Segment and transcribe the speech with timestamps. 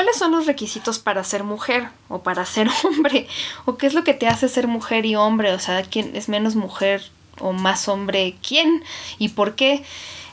[0.00, 3.28] ¿Cuáles son los requisitos para ser mujer o para ser hombre?
[3.66, 5.52] ¿O qué es lo que te hace ser mujer y hombre?
[5.52, 7.02] O sea, ¿quién es menos mujer
[7.38, 8.34] o más hombre?
[8.40, 8.82] ¿Quién?
[9.18, 9.84] ¿Y por qué?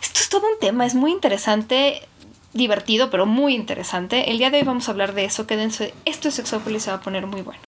[0.01, 2.01] Esto es todo un tema, es muy interesante,
[2.53, 4.31] divertido, pero muy interesante.
[4.31, 5.46] El día de hoy vamos a hablar de eso.
[5.47, 7.67] Quédense, esto es Sexópolis, se va a poner muy bueno.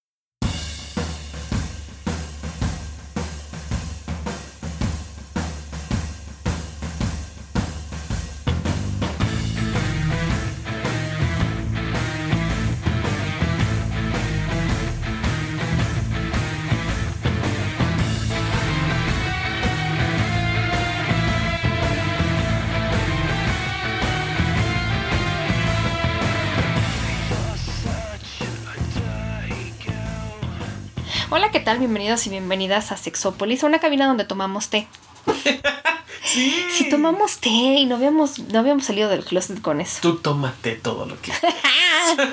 [31.70, 31.78] Tal?
[31.78, 34.88] Bienvenidos y bienvenidas a Sexópolis, una cabina donde tomamos té.
[36.22, 36.54] Sí.
[36.72, 40.00] Si tomamos té y no habíamos, no habíamos salido del closet con eso.
[40.02, 41.32] Tú tómate todo lo que.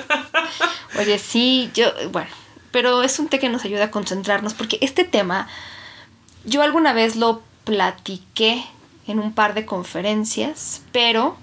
[0.99, 2.29] Oye, sí, yo, bueno,
[2.71, 5.47] pero es un té que nos ayuda a concentrarnos porque este tema
[6.43, 8.63] yo alguna vez lo platiqué
[9.07, 11.37] en un par de conferencias, pero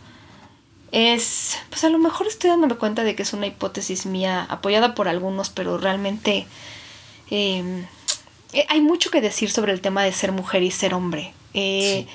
[0.93, 4.95] es, pues a lo mejor estoy dándome cuenta de que es una hipótesis mía apoyada
[4.95, 6.47] por algunos, pero realmente
[7.31, 7.85] eh,
[8.53, 11.33] eh, hay mucho que decir sobre el tema de ser mujer y ser hombre.
[11.55, 12.07] Eh,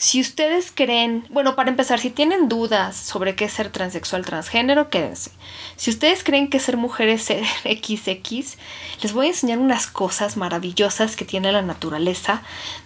[0.00, 4.90] Si ustedes creen, bueno, para empezar, si tienen dudas sobre qué es ser transexual, transgénero,
[4.90, 5.32] quédense.
[5.74, 8.56] Si ustedes creen que ser mujer es ser XX,
[9.02, 12.42] les voy a enseñar unas cosas maravillosas que tiene la naturaleza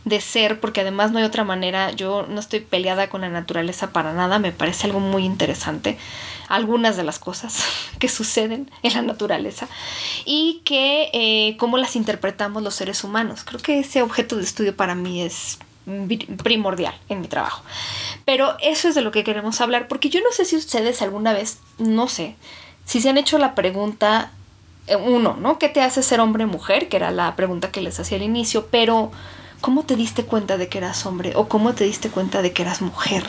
[0.06, 3.92] de ser, porque además no hay otra manera, yo no estoy peleada con la naturaleza
[3.92, 5.98] para nada, me parece algo muy interesante
[6.52, 7.64] algunas de las cosas
[7.98, 9.68] que suceden en la naturaleza
[10.26, 13.42] y que eh, cómo las interpretamos los seres humanos.
[13.44, 15.58] Creo que ese objeto de estudio para mí es
[16.44, 17.64] primordial en mi trabajo.
[18.24, 21.32] Pero eso es de lo que queremos hablar, porque yo no sé si ustedes alguna
[21.32, 22.36] vez, no sé,
[22.84, 24.30] si se han hecho la pregunta,
[24.86, 25.58] eh, uno, ¿no?
[25.58, 26.88] ¿Qué te hace ser hombre o mujer?
[26.88, 29.10] Que era la pregunta que les hacía al inicio, pero
[29.60, 32.62] ¿cómo te diste cuenta de que eras hombre o cómo te diste cuenta de que
[32.62, 33.24] eras mujer?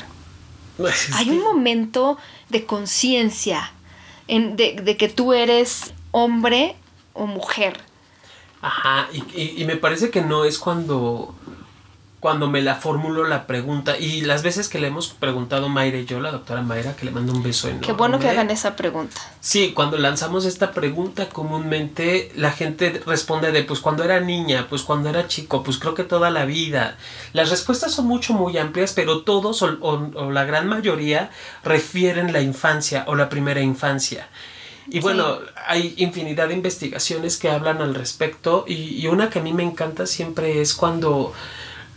[1.15, 2.17] Hay un momento
[2.49, 3.71] de conciencia
[4.27, 6.75] en- de, de que tú eres hombre
[7.13, 7.79] o mujer.
[8.61, 11.35] Ajá, y, y- y me parece que no es cuando.
[12.23, 13.97] Cuando me la formulo la pregunta.
[13.97, 17.11] Y las veces que le hemos preguntado Mayra y yo, la doctora Mayra, que le
[17.11, 17.85] mando un beso enorme.
[17.85, 19.19] Qué bueno que hagan esa pregunta.
[19.41, 24.83] Sí, cuando lanzamos esta pregunta comúnmente la gente responde de pues cuando era niña, pues
[24.83, 26.95] cuando era chico, pues creo que toda la vida.
[27.33, 31.29] Las respuestas son mucho muy amplias, pero todos o, o- o la gran mayoría
[31.65, 34.29] refieren la infancia o la primera infancia.
[34.89, 39.41] Y bueno, hay infinidad de investigaciones que hablan al respecto y, y una que a
[39.41, 41.33] mí me encanta siempre es cuando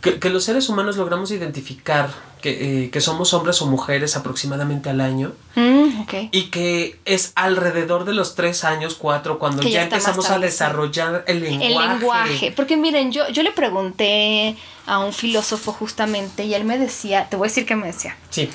[0.01, 2.09] que, que los seres humanos logramos identificar
[2.41, 8.05] que, eh, que somos hombres o mujeres aproximadamente al año Mm, y que es alrededor
[8.05, 11.67] de los tres años, cuatro, cuando ya empezamos a desarrollar el lenguaje.
[11.67, 12.53] El lenguaje.
[12.55, 14.55] Porque miren, yo, yo le pregunté
[14.85, 18.15] a un filósofo justamente y él me decía, te voy a decir qué me decía,
[18.29, 18.49] Sí,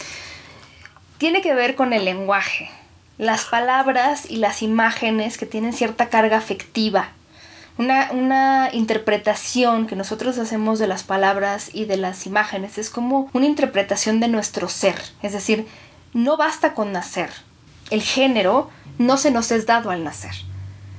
[1.19, 2.71] tiene que ver con el lenguaje.
[3.19, 7.11] Las palabras y las imágenes que tienen cierta carga afectiva.
[7.79, 13.31] Una, una interpretación que nosotros hacemos de las palabras y de las imágenes es como
[13.33, 15.01] una interpretación de nuestro ser.
[15.23, 15.67] Es decir,
[16.13, 17.31] no basta con nacer.
[17.91, 20.35] El género no se nos es dado al nacer,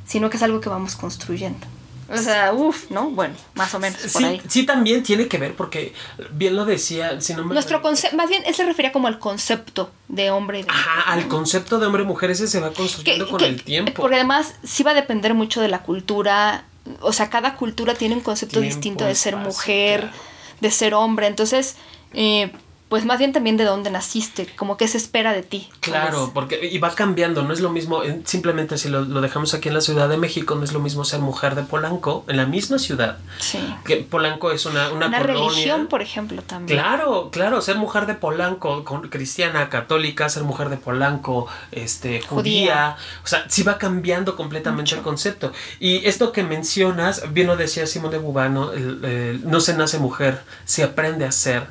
[0.05, 1.67] sino que es algo que vamos construyendo.
[2.13, 3.09] O sea, uff, ¿no?
[3.09, 4.41] Bueno, más o menos por sí, ahí.
[4.47, 5.93] sí también tiene que ver porque
[6.31, 9.19] bien lo decía, si no me Nuestro concepto, más bien, él se refería como al
[9.19, 13.39] concepto de hombre y de Ajá, al concepto de hombre-mujer ese se va construyendo con
[13.39, 13.93] que- el tiempo.
[14.01, 16.65] Porque además sí va a depender mucho de la cultura.
[17.01, 20.15] O sea, cada cultura tiene un concepto Tiempo, distinto de ser espacio, mujer, claro.
[20.61, 21.27] de ser hombre.
[21.27, 21.75] Entonces,
[22.13, 22.51] eh,
[22.93, 25.67] pues más bien también de dónde naciste, como que se espera de ti.
[25.79, 26.29] Claro, ¿sabes?
[26.31, 29.69] porque y va cambiando, no es lo mismo, eh, simplemente si lo, lo dejamos aquí
[29.69, 32.45] en la Ciudad de México, no es lo mismo ser mujer de Polanco, en la
[32.45, 33.57] misma ciudad, Sí.
[33.83, 35.49] que Polanco es una, una, Una, colonia.
[35.49, 36.79] religión, por ejemplo, también.
[36.79, 42.27] Claro, claro, ser mujer de Polanco, con- cristiana, católica, ser mujer de Polanco, este, judía,
[42.29, 42.97] Judía.
[43.23, 45.51] o sea, sí va cambiando completamente el concepto.
[45.79, 49.97] Y esto que mencionas, bien lo decía Simón de Bubano, el- el- no se nace
[49.97, 51.63] mujer, se aprende a ser.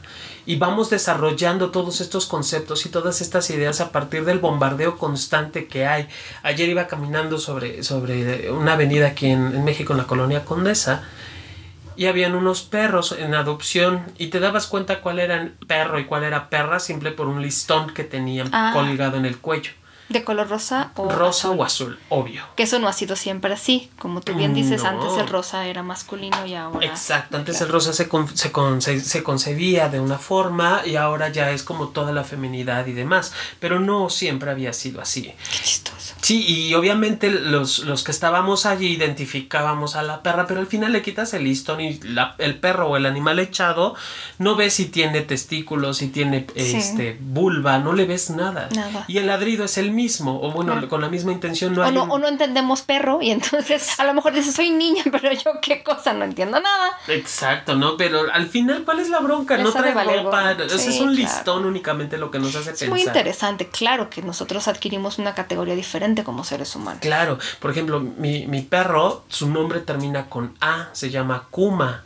[0.44, 5.66] Y vamos desarrollando todos estos conceptos y todas estas ideas a partir del bombardeo constante
[5.68, 6.08] que hay.
[6.42, 11.04] Ayer iba caminando sobre, sobre una avenida aquí en, en México, en la colonia Condesa,
[11.94, 16.24] y habían unos perros en adopción y te dabas cuenta cuál era perro y cuál
[16.24, 18.70] era perra simple por un listón que tenían Ah.
[18.72, 19.72] colgado en el cuello.
[20.12, 22.42] De color rosa o rosa o azul, obvio.
[22.56, 23.90] Que eso no ha sido siempre así.
[23.98, 24.90] Como tú bien dices, No.
[24.90, 26.84] antes el rosa era masculino y ahora.
[26.86, 27.66] Exacto, antes Claro.
[27.66, 31.62] el rosa se, con- se, conce- se concebía de una forma y ahora ya es
[31.62, 35.22] como toda la feminidad y demás, pero no siempre había sido así.
[35.22, 36.14] Qué chistoso.
[36.20, 40.92] Sí, y obviamente los, los que estábamos allí identificábamos a la perra, pero al final
[40.92, 43.94] le quitas el listón y la- el perro o el animal echado,
[44.38, 46.76] no ves si tiene testículos, si tiene Sí.
[46.76, 48.68] este vulva, no le ves nada.
[48.74, 49.04] Nada.
[49.08, 51.92] Y el ladrido es el mismo, o bueno, con la misma intención no o, hay
[51.92, 55.32] no, un- o no entendemos perro y entonces a lo mejor dices, soy niña, pero
[55.32, 56.90] yo qué cosa, no entiendo nada.
[57.08, 57.96] Exacto, ¿no?
[57.96, 59.56] Pero al final, ¿cuál es la bronca?
[59.58, 61.10] No Esa trae ropa, Sí, es un claro.
[61.12, 62.88] listón únicamente lo que nos hace Es pensar.
[62.88, 67.00] muy interesante, claro que nosotros adquirimos una categoría diferente como seres humanos.
[67.02, 72.04] Claro, por ejemplo, mi, mi perro, su nombre termina con A, se llama Kuma.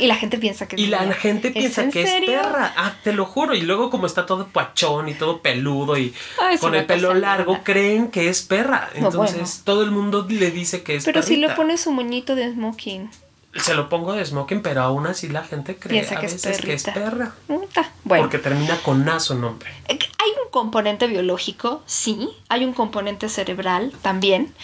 [0.00, 2.30] Y la gente piensa que es Y la gente ¿Es piensa en que serio?
[2.32, 2.72] es perra.
[2.76, 3.54] Ah, te lo juro.
[3.54, 7.62] Y luego como está todo pachón y todo peludo y Ay, con el pelo largo,
[7.62, 8.90] creen que es perra.
[8.98, 9.48] No, Entonces bueno.
[9.64, 13.10] todo el mundo le dice que es Pero si le pones su moñito de smoking.
[13.54, 16.32] Se lo pongo de smoking, pero aún así la gente cree Piensa a que es
[16.42, 17.34] veces que es perra.
[17.48, 19.70] Bueno, Porque termina con A su nombre.
[19.88, 22.30] Eh, hay un componente biológico, sí.
[22.48, 24.54] Hay un componente cerebral también.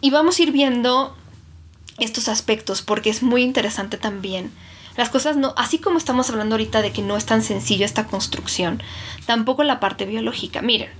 [0.00, 1.16] Y vamos a ir viendo
[1.98, 4.52] estos aspectos porque es muy interesante también.
[4.96, 8.06] Las cosas no, así como estamos hablando ahorita de que no es tan sencillo esta
[8.06, 8.82] construcción,
[9.26, 10.62] tampoco la parte biológica.
[10.62, 10.90] Miren,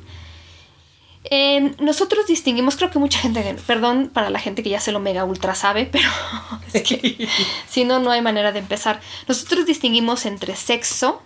[1.31, 5.01] eh, nosotros distinguimos, creo que mucha gente, perdón para la gente que ya se lo
[5.01, 6.09] mega ultra sabe, pero
[6.73, 7.29] es que
[7.69, 9.01] si no, no hay manera de empezar.
[9.27, 11.23] Nosotros distinguimos entre sexo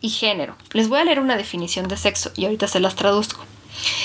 [0.00, 0.56] y género.
[0.72, 3.44] Les voy a leer una definición de sexo y ahorita se las traduzco.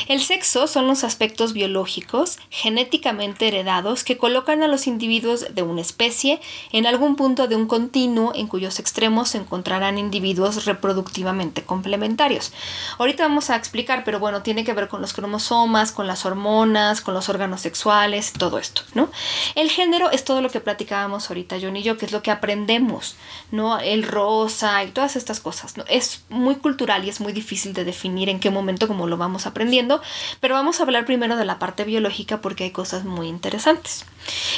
[0.08, 5.82] El sexo son los aspectos biológicos genéticamente heredados que colocan a los individuos de una
[5.82, 6.40] especie
[6.72, 12.54] en algún punto de un continuo en cuyos extremos se encontrarán individuos reproductivamente complementarios.
[12.98, 17.02] Ahorita vamos a explicar, pero bueno, tiene que ver con los cromosomas, con las hormonas,
[17.02, 19.10] con los órganos sexuales, todo esto, ¿no?
[19.56, 22.32] El género es todo lo que platicábamos ahorita John y yo, que es lo que
[22.32, 23.16] aprendemos,
[23.52, 23.80] ¿no?
[23.80, 25.84] El rosa y todas estas cosas, ¿no?
[25.88, 29.48] Es muy cultural y es muy difícil de definir en qué momento como lo vamos
[29.66, 30.02] aprendiendo,
[30.40, 34.06] pero vamos a hablar primero de la parte biológica porque hay cosas muy interesantes.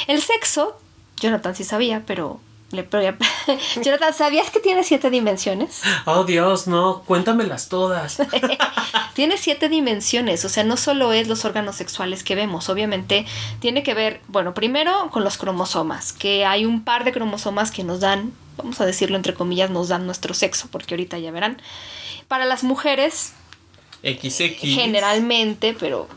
[0.06, 0.78] El sexo,
[1.16, 2.40] Jonathan sí sabía, pero
[2.70, 2.86] le
[3.82, 5.80] Jonathan, ¿sabías que tiene siete dimensiones?
[6.04, 8.18] Oh Dios, no, cuéntamelas todas.
[9.14, 13.24] tiene siete dimensiones, o sea, no solo es los órganos sexuales que vemos, obviamente
[13.60, 17.84] tiene que ver, bueno, primero con los cromosomas, que hay un par de cromosomas que
[17.84, 21.62] nos dan, vamos a decirlo entre comillas, nos dan nuestro sexo, porque ahorita ya verán.
[22.28, 23.32] Para las mujeres,
[24.02, 24.58] XX.
[24.74, 26.08] generalmente, pero.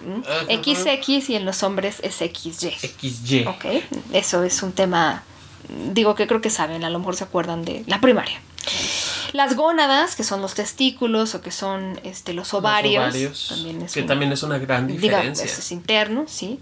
[0.49, 2.71] XX y en los hombres es XY.
[2.71, 3.45] XY.
[3.47, 3.65] Ok,
[4.13, 5.23] eso es un tema,
[5.93, 8.39] digo que creo que saben, a lo mejor se acuerdan de la primaria.
[9.33, 13.81] Las gónadas, que son los testículos o que son este, los Los ovarios, ovarios, también
[13.81, 15.45] es que un- también es una gran diferencia.
[15.45, 16.59] eso es interno, ¿sí?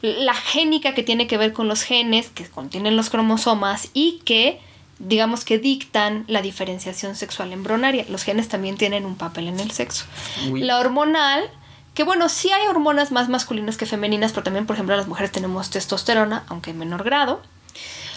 [0.00, 4.60] La génica que tiene que ver con los genes que contienen los cromosomas y que,
[5.04, 8.04] digamos que dictan la diferenciación sexual embrionaria.
[8.08, 10.04] Los genes también tienen un papel en el sexo.
[10.50, 10.62] Uy.
[10.62, 11.50] La hormonal,
[11.94, 15.32] que bueno, sí hay hormonas más masculinas que femeninas, pero también, por ejemplo, las mujeres
[15.32, 17.42] tenemos testosterona, aunque en menor grado.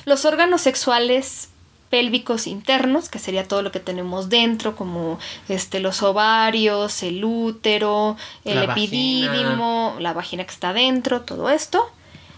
[0.06, 1.50] Los órganos sexuales
[1.90, 8.18] pélvicos internos, que sería todo lo que tenemos dentro, como este, los ovarios, el útero,
[8.44, 11.90] el La epidídimo, la vagina que está dentro, todo esto.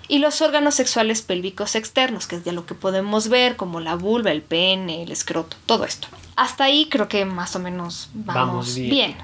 [0.09, 3.95] Y los órganos sexuales pélvicos externos, que es de lo que podemos ver, como la
[3.95, 6.07] vulva, el pene, el escroto, todo esto.
[6.35, 8.89] Hasta ahí creo que más o menos vamos, Vamos bien.
[8.89, 9.15] bien.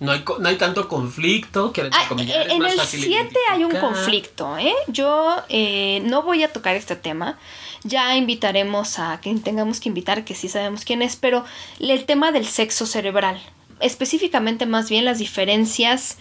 [0.00, 1.72] No hay, no hay tanto conflicto.
[1.74, 4.72] Que Ah, es en más el fácil 7 hay un conflicto, ¿eh?
[4.88, 7.38] Yo eh, no voy a tocar este tema.
[7.84, 11.44] Ya invitaremos a quien tengamos que invitar, que sí sabemos quién es, pero
[11.80, 13.42] el tema del sexo cerebral.
[13.80, 16.16] Específicamente, más bien, las diferencias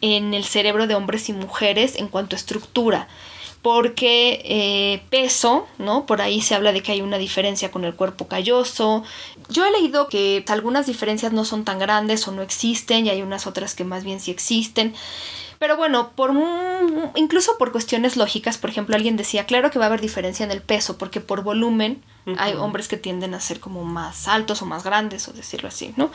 [0.00, 3.06] en el cerebro de hombres y mujeres en cuanto a estructura.
[3.62, 6.04] Porque eh, peso, ¿no?
[6.04, 9.04] Por ahí se habla de que hay una diferencia con el cuerpo calloso.
[9.48, 13.22] Yo he leído que algunas diferencias no son tan grandes o no existen y hay
[13.22, 14.94] unas otras que más bien sí existen.
[15.60, 16.32] Pero bueno, por
[17.14, 20.50] incluso por cuestiones lógicas, por ejemplo, alguien decía, claro que va a haber diferencia en
[20.50, 22.02] el peso, porque por volumen
[22.38, 25.92] hay hombres que tienden a ser como más altos o más grandes, o decirlo así,
[25.96, 26.10] ¿no?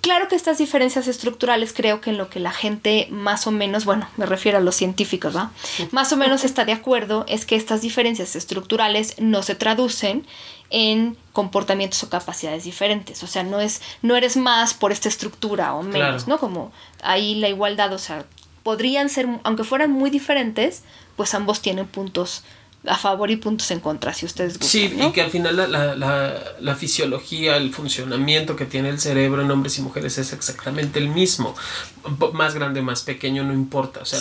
[0.00, 3.84] Claro que estas diferencias estructurales creo que en lo que la gente más o menos,
[3.84, 5.52] bueno, me refiero a los científicos, ¿va?
[5.92, 10.26] Más o menos está de acuerdo es que estas diferencias estructurales no se traducen
[10.70, 13.22] en comportamientos o capacidades diferentes.
[13.22, 16.24] O sea, no es, no eres más por esta estructura o menos, Claro.
[16.26, 16.38] ¿no?
[16.38, 18.26] Como ahí la igualdad, o sea,
[18.62, 20.82] podrían ser, aunque fueran muy diferentes,
[21.16, 22.42] pues ambos tienen puntos
[22.86, 24.70] a favor y puntos en contra, si ustedes gustan.
[24.70, 29.00] Sí, y que al final la, la, la, la, fisiología, el funcionamiento que tiene el
[29.00, 31.54] cerebro en hombres y mujeres es exactamente el mismo.
[32.32, 34.00] Más grande, más pequeño, no importa.
[34.00, 34.20] O sea,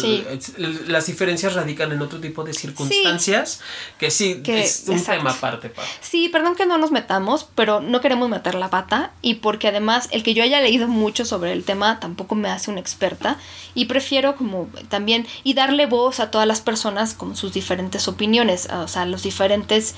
[0.88, 3.62] las diferencias radican en otro tipo de circunstancias
[4.00, 5.72] que sí, que, es un tema aparte.
[6.02, 10.10] Sí, perdón que no nos metamos, pero no queremos meter la pata y porque además
[10.12, 13.38] el que yo haya leído mucho sobre el tema tampoco me hace una experta
[13.76, 18.57] y prefiero como también y darle voz a todas las personas con sus diferentes opiniones,
[18.66, 19.96] o sea, los diferentes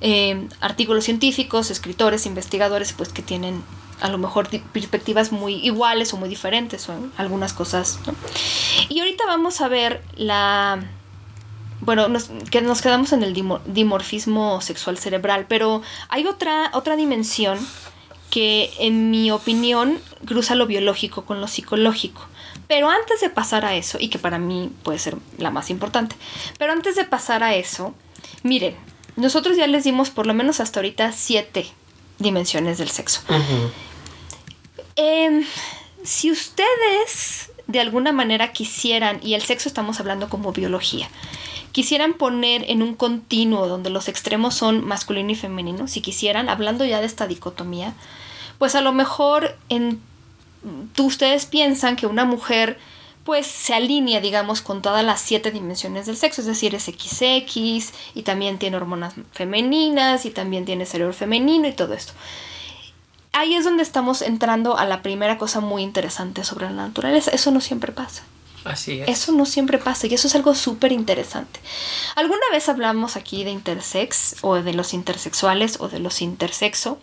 [0.00, 3.62] eh, artículos científicos, escritores, investigadores, pues que tienen
[4.00, 7.98] a lo mejor perspectivas muy iguales o muy diferentes o algunas cosas.
[8.88, 10.84] Y ahorita vamos a ver la...
[11.80, 13.34] Bueno, nos, que nos quedamos en el
[13.66, 17.58] dimorfismo sexual cerebral, pero hay otra, otra dimensión
[18.30, 22.26] que en mi opinión cruza lo biológico con lo psicológico.
[22.68, 26.16] Pero antes de pasar a eso, y que para mí puede ser la más importante,
[26.58, 27.94] pero antes de pasar a eso,
[28.42, 28.76] miren,
[29.16, 31.66] nosotros ya les dimos por lo menos hasta ahorita siete
[32.18, 33.20] dimensiones del sexo.
[34.96, 35.44] Em,
[36.02, 41.08] si ustedes de alguna manera quisieran, y el sexo estamos hablando como biología,
[41.72, 46.84] quisieran poner en un continuo donde los extremos son masculino y femenino, si quisieran, hablando
[46.84, 47.94] ya de esta dicotomía,
[48.58, 50.00] pues a lo mejor en,
[50.98, 52.78] ustedes piensan que una mujer
[53.24, 57.92] pues se alinea, digamos, con todas las siete dimensiones del sexo, es decir, es XX
[58.14, 62.12] y también tiene hormonas femeninas y también tiene cerebro femenino y todo esto.
[63.32, 67.32] Ahí es donde estamos entrando a la primera cosa muy interesante sobre la naturaleza.
[67.32, 68.22] Eso no siempre pasa.
[68.66, 69.08] Así es.
[69.08, 71.60] Eso no siempre pasa y eso es algo súper interesante.
[72.14, 76.98] Alguna vez hablamos aquí de intersex o de los intersexuales o de los intersexo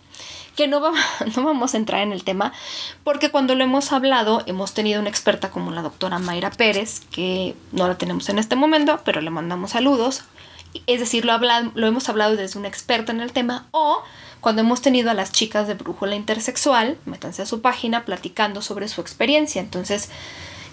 [0.56, 0.80] que no,
[1.36, 2.52] no vamos a entrar en el tema,
[3.02, 7.54] porque cuando lo hemos hablado hemos tenido una experta como la doctora Mayra Pérez, que
[7.72, 10.24] no la tenemos en este momento, pero le mandamos saludos.
[10.86, 14.02] Es decir, lo, lo hemos hablado desde una experta en el tema, o
[14.40, 18.88] cuando hemos tenido a las chicas de Brújula Intersexual, métanse a su página platicando sobre
[18.88, 19.62] su experiencia.
[19.62, 20.10] Entonces,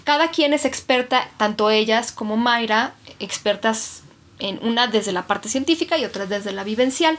[0.04, 4.02] cada quien es experta, tanto ellas como Mayra, expertas
[4.38, 7.18] en una desde la parte científica y otra desde la vivencial.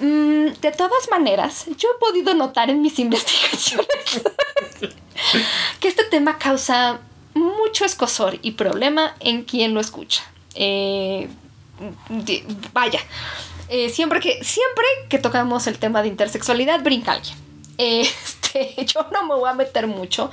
[0.00, 3.86] Mm, de todas maneras, yo he podido notar en mis investigaciones
[5.80, 7.00] que este tema causa
[7.34, 10.24] mucho escosor y problema en quien lo escucha.
[10.54, 11.28] Eh,
[12.72, 13.00] vaya,
[13.68, 17.36] eh, siempre, que, siempre que tocamos el tema de intersexualidad, brinca alguien.
[17.78, 20.30] Este, yo no me voy a meter mucho,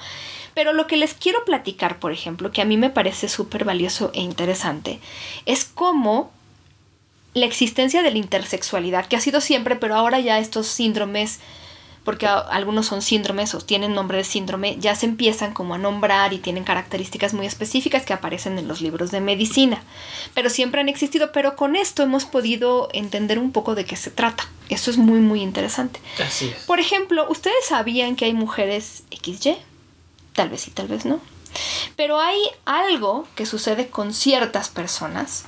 [0.53, 4.11] pero lo que les quiero platicar, por ejemplo, que a mí me parece súper valioso
[4.13, 4.99] e interesante,
[5.45, 6.31] es cómo
[7.33, 11.39] la existencia de la intersexualidad, que ha sido siempre, pero ahora ya estos síndromes,
[12.03, 16.33] porque algunos son síndromes o tienen nombre de síndrome, ya se empiezan como a nombrar
[16.33, 19.81] y tienen características muy específicas que aparecen en los libros de medicina.
[20.33, 24.11] Pero siempre han existido, pero con esto hemos podido entender un poco de qué se
[24.11, 24.47] trata.
[24.69, 26.01] Eso es muy, muy interesante.
[26.23, 26.65] Así es.
[26.65, 29.55] Por ejemplo, ¿ustedes sabían que hay mujeres XY?
[30.33, 31.19] Tal vez sí, tal vez no.
[31.95, 35.45] Pero hay algo que sucede con ciertas personas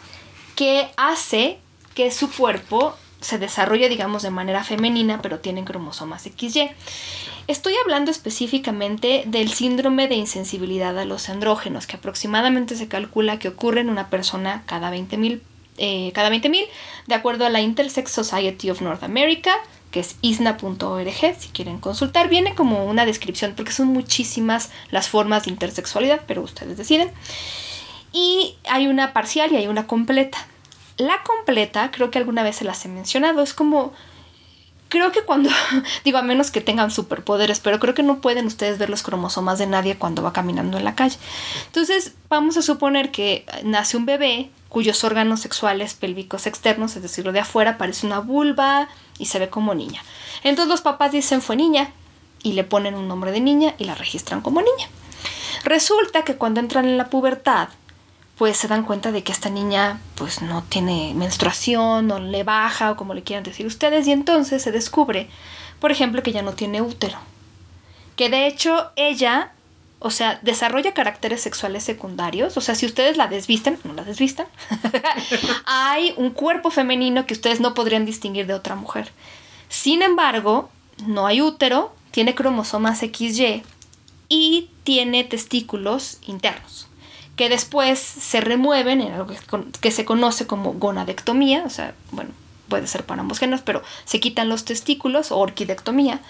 [0.56, 1.60] que hace
[1.96, 6.70] que su cuerpo se desarrolla, digamos, de manera femenina, pero tienen cromosomas XY.
[7.48, 13.48] Estoy hablando específicamente del síndrome de insensibilidad a los andrógenos, que aproximadamente se calcula que
[13.48, 15.42] ocurre en una persona cada 20.000
[15.77, 16.68] eh, cada 20.000,
[17.08, 19.54] de acuerdo a la Intersex Society of North America,
[19.96, 22.28] que es isna.org, si quieren consultar.
[22.28, 27.10] Viene como una descripción, porque son muchísimas las formas de intersexualidad, pero ustedes deciden.
[28.12, 30.38] Y hay una parcial y hay una completa.
[30.98, 33.94] La completa, creo que alguna vez se las he mencionado, es como...
[34.96, 35.50] Creo que cuando,
[36.06, 39.60] digo, a menos que tengan superpoderes, pero creo que no pueden ustedes ver los cromosomas
[39.60, 41.18] de nadie cuando va caminando en la calle.
[41.66, 47.25] Entonces, vamos a suponer que nace un bebé cuyos órganos sexuales pélvicos externos, es decir,
[47.25, 48.88] lo de afuera, parece una vulva
[49.20, 50.02] y se ve como niña.
[50.46, 51.92] Entonces los papás dicen fue niña
[52.42, 54.88] y le ponen un nombre de niña y la registran como niña.
[55.66, 57.68] Resulta que cuando entran en la pubertad,
[58.38, 62.92] pues se dan cuenta de que esta niña pues no tiene menstruación, no le baja
[62.92, 65.30] o como le quieran decir ustedes y entonces se descubre,
[65.80, 67.18] por ejemplo, que ya no tiene útero.
[68.18, 69.54] Que de hecho ella,
[70.00, 74.48] o sea, desarrolla caracteres sexuales secundarios, o sea, si ustedes la desvisten, no la desvistan,
[75.65, 79.12] hay un cuerpo femenino que ustedes no podrían distinguir de otra mujer.
[79.70, 80.70] Sin embargo,
[81.08, 83.63] no hay útero, tiene cromosomas XY
[84.27, 86.85] y tiene testículos internos
[87.36, 89.34] que después se remueven en algo
[89.82, 92.32] que, se conoce como gonadectomía, o sea, bueno,
[92.68, 96.22] puede ser para ambos géneros, pero se quitan los testículos o orquidectomía.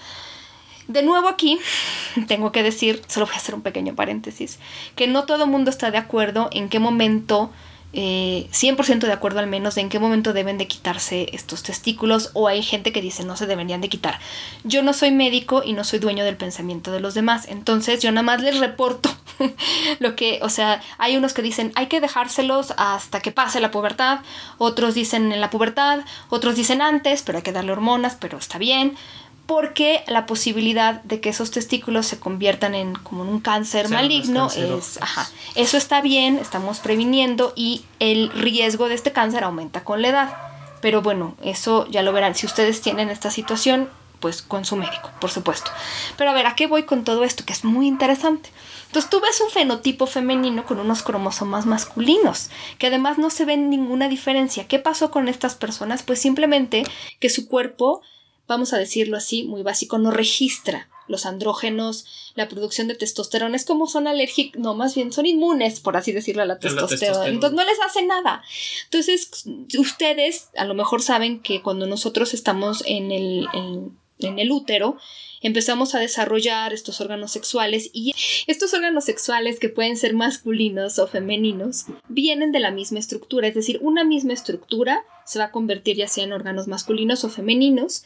[0.88, 1.58] De nuevo aquí,
[2.28, 4.58] tengo que decir, solo voy a hacer un pequeño paréntesis,
[4.94, 7.50] que no todo el mundo está de acuerdo en qué momento
[7.92, 12.30] eh, 100% de acuerdo al menos de en qué momento deben de quitarse estos testículos
[12.34, 14.18] o hay gente que dice no se deberían de quitar.
[14.64, 18.10] Yo no soy médico y no soy dueño del pensamiento de los demás, entonces yo
[18.12, 19.16] nada más les reporto
[19.98, 23.70] lo que, o sea, hay unos que dicen hay que dejárselos hasta que pase la
[23.70, 24.20] pubertad,
[24.58, 28.58] otros dicen en la pubertad, otros dicen antes, pero hay que darle hormonas, pero está
[28.58, 28.96] bien
[29.46, 35.00] porque la posibilidad de que esos testículos se conviertan en como un cáncer maligno es,
[35.00, 40.08] ajá, eso está bien, estamos previniendo y el riesgo de este cáncer aumenta con la
[40.08, 40.36] edad.
[40.80, 42.34] Pero bueno, eso ya lo verán.
[42.34, 43.88] Si ustedes tienen esta situación,
[44.20, 45.70] pues con su médico, por supuesto.
[46.16, 47.44] Pero a ver, ¿a qué voy con todo esto?
[47.44, 48.50] Que es muy interesante.
[48.86, 53.68] Entonces tú ves un fenotipo femenino con unos cromosomas masculinos, que además no se ven
[53.70, 54.68] ninguna diferencia.
[54.68, 56.02] ¿Qué pasó con estas personas?
[56.02, 56.84] Pues simplemente
[57.20, 58.02] que su cuerpo
[58.48, 63.64] vamos a decirlo así, muy básico, no registra los andrógenos, la producción de testosterona, es
[63.64, 67.28] como son alérgicos, no, más bien son inmunes, por así decirlo, a la testosterona.
[67.28, 68.42] Entonces no les hace nada.
[68.84, 69.44] Entonces,
[69.78, 74.96] ustedes a lo mejor saben que cuando nosotros estamos en el, en, en el útero,
[75.42, 78.12] empezamos a desarrollar estos órganos sexuales y
[78.46, 83.54] estos órganos sexuales que pueden ser masculinos o femeninos vienen de la misma estructura, es
[83.54, 88.04] decir, una misma estructura se va a convertir ya sea en órganos masculinos o femeninos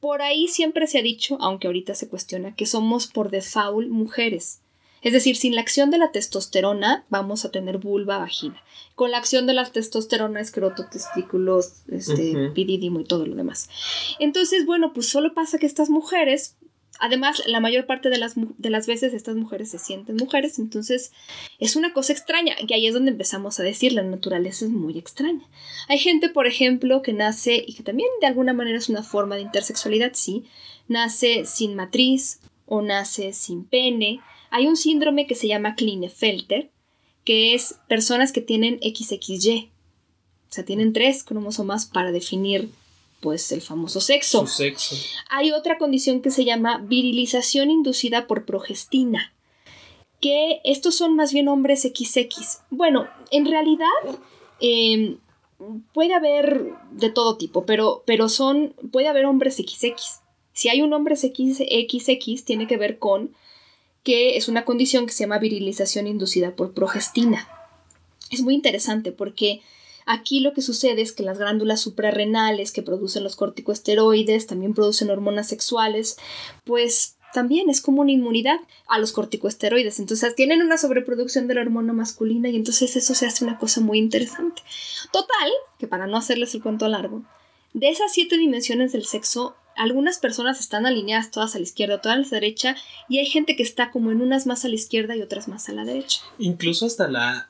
[0.00, 4.60] por ahí siempre se ha dicho, aunque ahorita se cuestiona, que somos por default mujeres.
[5.02, 8.60] Es decir, sin la acción de la testosterona vamos a tener vulva, vagina.
[8.94, 13.68] Con la acción de la testosterona, escroto, testículos, este, y todo lo demás.
[14.18, 16.56] Entonces, bueno, pues solo pasa que estas mujeres
[16.98, 21.12] Además, la mayor parte de las, de las veces estas mujeres se sienten mujeres, entonces
[21.58, 24.98] es una cosa extraña, y ahí es donde empezamos a decir, la naturaleza es muy
[24.98, 25.46] extraña.
[25.88, 29.36] Hay gente, por ejemplo, que nace, y que también de alguna manera es una forma
[29.36, 30.44] de intersexualidad, sí,
[30.88, 34.20] nace sin matriz o nace sin pene.
[34.50, 36.70] Hay un síndrome que se llama Klinefelter,
[37.24, 39.70] que es personas que tienen XXY,
[40.48, 42.70] o sea, tienen tres cromosomas para definir
[43.20, 44.46] pues el famoso sexo.
[44.46, 44.96] sexo.
[45.30, 49.32] Hay otra condición que se llama virilización inducida por progestina,
[50.20, 52.60] que estos son más bien hombres XX.
[52.70, 53.88] Bueno, en realidad
[54.60, 55.18] em,
[55.92, 60.20] puede haber de todo tipo, pero, pero son, puede haber hombres XX.
[60.52, 63.34] Si hay un hombre XX, tiene que ver con
[64.02, 67.48] que es una condición que se llama virilización inducida por progestina.
[68.30, 69.62] Es muy interesante porque
[70.06, 75.10] Aquí lo que sucede es que las glándulas suprarrenales que producen los corticosteroides también producen
[75.10, 76.16] hormonas sexuales,
[76.64, 79.98] pues también es como una inmunidad a los corticosteroides.
[79.98, 83.80] Entonces tienen una sobreproducción de la hormona masculina y entonces eso se hace una cosa
[83.80, 84.62] muy interesante.
[85.12, 87.24] Total, que para no hacerles el cuento largo,
[87.74, 92.16] de esas siete dimensiones del sexo, algunas personas están alineadas todas a la izquierda, todas
[92.16, 92.76] a la derecha,
[93.08, 95.68] y hay gente que está como en unas más a la izquierda y otras más
[95.68, 96.20] a la derecha.
[96.38, 97.46] Incluso hasta la...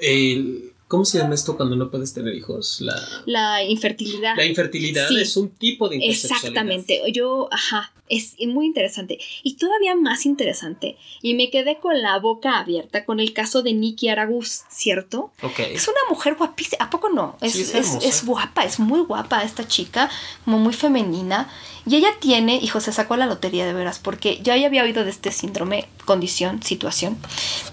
[0.00, 2.82] Eh, ¿Cómo se llama esto cuando no puedes tener hijos?
[2.82, 4.36] La, la infertilidad.
[4.36, 7.00] La infertilidad es un tipo de Exactamente.
[7.14, 9.18] Yo, ajá, es muy interesante.
[9.42, 13.72] Y todavía más interesante, y me quedé con la boca abierta con el caso de
[13.72, 15.32] Nikki Araguz, ¿cierto?
[15.42, 15.60] Ok.
[15.60, 16.84] Es una mujer guapísima.
[16.84, 17.36] ¿A poco no?
[17.40, 20.10] Es, es, guapa, es muy guapa esta chica,
[20.44, 21.50] como muy femenina.
[21.86, 25.10] Y ella tiene, hijo, se sacó la lotería de veras, porque ya había oído de
[25.10, 27.16] este síndrome, condición, situación.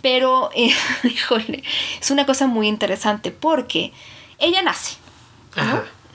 [0.02, 0.72] Pero, eh,
[1.04, 1.64] híjole,
[2.00, 3.92] es una cosa muy interesante porque
[4.40, 4.96] ella nace.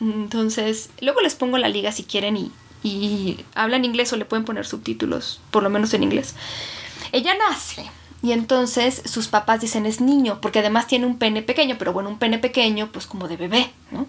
[0.01, 2.51] Entonces, luego les pongo la liga si quieren y,
[2.85, 6.37] y hablan inglés o le pueden poner subtítulos, por lo menos en inglés.
[7.11, 7.91] Ella nace.
[8.23, 12.09] Y entonces sus papás dicen es niño, porque además tiene un pene pequeño, pero bueno,
[12.09, 14.07] un pene pequeño, pues como de bebé, ¿no?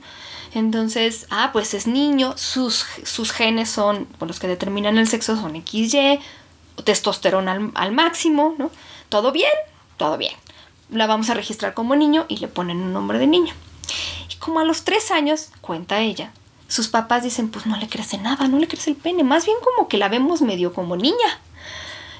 [0.53, 5.35] Entonces, ah, pues es niño, sus, sus genes son, por los que determinan el sexo
[5.35, 6.19] son XY,
[6.85, 8.71] testosterona al, máximo, ¿no?
[9.09, 9.51] Todo bien,
[9.97, 10.33] todo bien.
[10.89, 13.53] La vamos a registrar como niño y le ponen un nombre de niño.
[14.31, 16.31] Y como a los tres años, cuenta ella,
[16.67, 19.57] sus papás dicen, pues no le crece nada, no le crece el pene, más bien
[19.63, 21.39] como que la vemos medio como niña.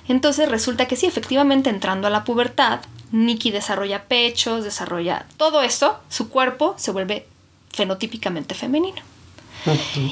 [0.08, 2.82] Entonces resulta que sí, efectivamente entrando a la pubertad,
[3.12, 7.28] Nikki desarrolla pechos, desarrolla todo eso, su cuerpo se vuelve
[7.72, 9.02] fenotípicamente femenino.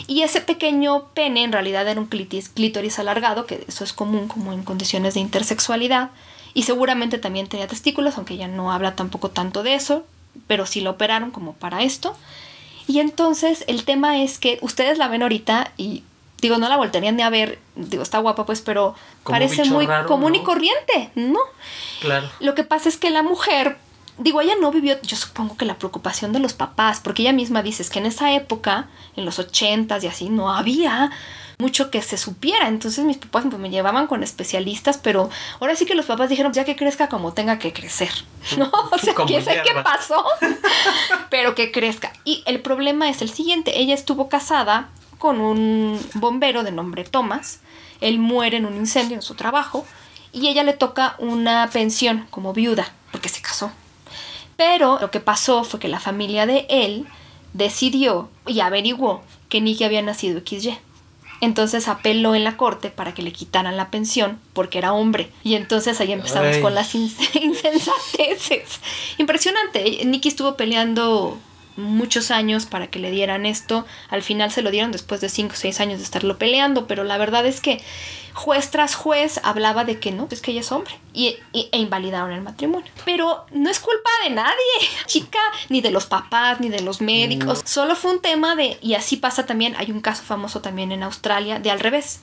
[0.08, 4.52] Y ese pequeño pene en realidad era un clítoris alargado, que eso es común como
[4.52, 6.10] en condiciones de intersexualidad,
[6.56, 10.06] y seguramente también tenía testículos, aunque ella no habla tampoco tanto de eso,
[10.48, 12.16] pero sí lo operaron como para esto.
[12.88, 16.04] Y entonces el tema es que ustedes la ven ahorita y
[16.42, 20.36] digo, no la voltearían ni a ver, digo, está guapa pues, pero parece muy común
[20.36, 21.40] y corriente, ¿no?
[22.02, 22.30] Claro.
[22.40, 23.78] Lo que pasa es que la mujer
[24.18, 27.64] digo, ella no vivió, yo supongo que la preocupación de los papás, porque ella misma
[27.64, 31.12] dice es que en esa época, en los ochentas y así, no había
[31.58, 32.68] mucho que se supiera.
[32.68, 36.54] Entonces mis papás pues, me llevaban con especialistas, pero ahora sí que los papás dijeron,
[36.54, 38.12] ya que crezca como tenga que crecer.
[38.58, 38.72] ¿No?
[38.92, 40.24] O sea, quién sé qué pasó,
[41.30, 42.14] pero que crezca.
[42.26, 47.62] Y el problema es el siguiente, ella estuvo casada con un bombero de nombre Thomas,
[48.02, 49.86] él muere en un incendio en su trabajo
[50.34, 53.72] y ella le toca una pensión como viuda porque se casó.
[54.58, 57.08] Pero lo que pasó fue que la familia de él
[57.54, 60.78] decidió y averiguó que Nicky había nacido XY.
[61.44, 65.30] Entonces apeló en la corte para que le quitaran la pensión porque era hombre.
[65.44, 68.80] Y entonces ahí empezamos con las insensateces.
[69.18, 70.06] Impresionante.
[70.06, 71.38] Nicky estuvo peleando
[71.76, 73.86] muchos años para que le dieran esto.
[74.10, 77.04] Al final se lo dieron después de 5 o 6 años de estarlo peleando, pero
[77.04, 77.82] la verdad es que
[78.34, 82.32] juez tras juez hablaba de que no, es que ella es hombre y, e invalidaron
[82.32, 82.92] el matrimonio.
[83.06, 84.56] Pero no es culpa de nadie,
[85.06, 87.62] chica, ni de los papás, ni de los médicos.
[87.66, 91.04] Solo fue un tema de, y así pasa también, hay un caso famoso también en
[91.04, 92.22] Australia de al revés.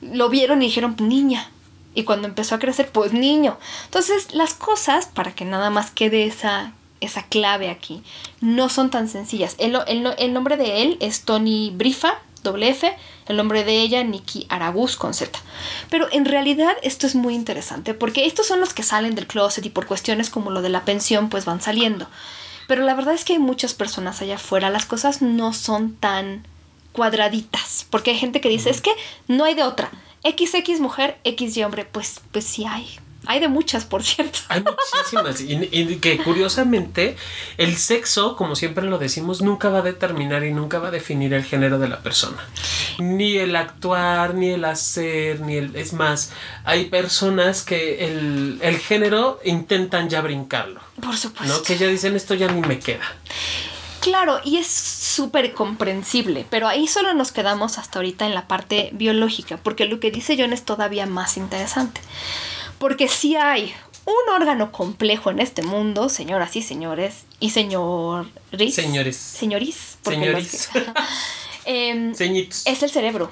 [0.00, 1.50] Lo vieron y dijeron, niña.
[1.94, 3.58] Y cuando empezó a crecer, pues niño.
[3.86, 8.02] Entonces, las cosas, para que nada más quede esa esa clave aquí.
[8.40, 9.54] No son tan sencillas.
[9.58, 12.94] El, el, nombre de él es Tony Brifa, doble F.
[13.26, 15.38] El nombre de ella, Nikki Arabuz, con Z.
[15.90, 19.64] Pero en realidad esto es muy interesante porque estos son los que salen del closet
[19.66, 22.08] y por cuestiones como lo de la pensión pues van saliendo.
[22.66, 24.70] Pero la verdad es que hay muchas personas allá afuera.
[24.70, 26.46] Las cosas no son tan
[26.92, 27.86] cuadraditas.
[27.90, 28.92] Porque hay gente que dice, es que
[29.26, 29.90] no hay de otra.
[30.24, 31.84] XX mujer, XY hombre.
[31.86, 32.98] Pues, pues sí hay
[33.28, 34.38] hay de muchas, por cierto.
[34.48, 35.42] Hay muchísimas.
[35.42, 37.14] y, que curiosamente,
[37.58, 41.34] el sexo, como siempre lo decimos, nunca va a determinar y nunca va a definir
[41.34, 42.38] el género de la persona.
[42.98, 45.76] Ni el actuar, ni el hacer, ni el.
[45.76, 46.32] Es más,
[46.64, 50.80] hay personas que el, el género intentan ya brincarlo.
[50.98, 51.54] Por supuesto.
[51.54, 51.62] ¿no?
[51.62, 53.04] Que ya dicen esto ya ni me queda.
[54.00, 58.88] Claro, y es súper comprensible, pero ahí solo nos quedamos hasta ahorita en la parte
[58.94, 62.00] biológica, porque lo que dice John es todavía más interesante.
[62.78, 68.74] Porque si hay un órgano complejo en este mundo, señoras y señores, y señores.
[68.74, 69.16] Señores.
[69.16, 69.98] Señoris.
[70.02, 70.70] Señoris.
[71.64, 73.30] Em, es el cerebro.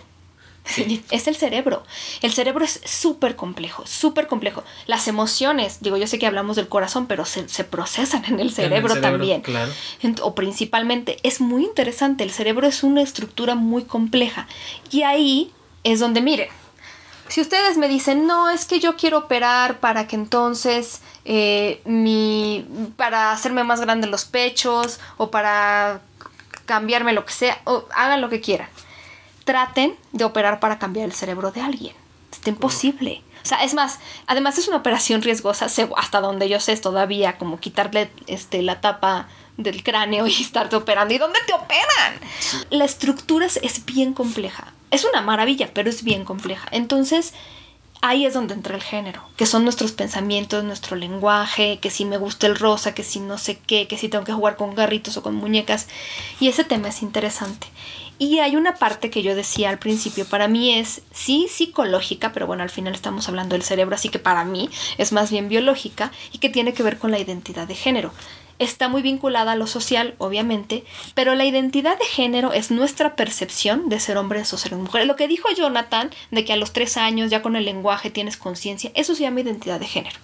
[1.11, 1.85] Es el cerebro.
[2.23, 4.65] El cerebro es súper complejo, súper complejo.
[4.87, 9.01] Las emociones, digo, yo sé que hablamos del corazón, pero se, procesan en el cerebro,
[9.01, 9.43] también.
[9.43, 9.73] Claro.
[10.23, 12.25] O principalmente, es muy interesante.
[12.25, 14.49] El cerebro es una estructura muy compleja.
[14.91, 15.53] Y ahí
[15.85, 16.51] es donde, mire,
[17.29, 22.67] si ustedes me dicen, no, es que yo quiero operar para que entonces eh, mi.
[22.97, 26.01] para hacerme más grandes los pechos o para
[26.67, 28.69] cambiarme lo que sea, o hagan lo que quieran.
[29.45, 31.95] Traten de operar para cambiar el cerebro de alguien.
[32.33, 33.23] Es imposible.
[33.43, 37.39] O sea, es más, además es una operación riesgosa, hasta donde yo sé es todavía
[37.39, 41.15] como quitarle este, la tapa del cráneo y estarte operando.
[41.15, 42.21] ¿Y dónde te operan?
[42.71, 46.69] La estructura es bien compleja es una maravilla, pero es bien compleja.
[46.71, 47.35] Entonces,
[48.03, 52.19] ahí es donde entra el género, que son nuestros pensamientos, nuestro lenguaje, que si me
[52.19, 55.17] gusta el rosa, que si no sé qué, que si tengo que jugar con garritos
[55.17, 55.89] o con muñecas.
[56.41, 57.69] Y ese tema es interesante.
[58.19, 62.47] Y hay una parte que yo decía al principio, para mí es sí psicológica, pero
[62.47, 66.11] bueno, al final estamos hablando del cerebro, así que para mí es más bien biológica
[66.33, 68.13] y que tiene que ver con la identidad de género
[68.59, 73.89] está muy vinculada a lo social, obviamente, pero la identidad de género es nuestra percepción
[73.89, 75.07] de ser hombres o ser mujeres.
[75.07, 78.37] Lo que dijo Jonathan, de que a los tres años ya con el lenguaje tienes
[78.37, 80.17] conciencia, eso se llama identidad de género.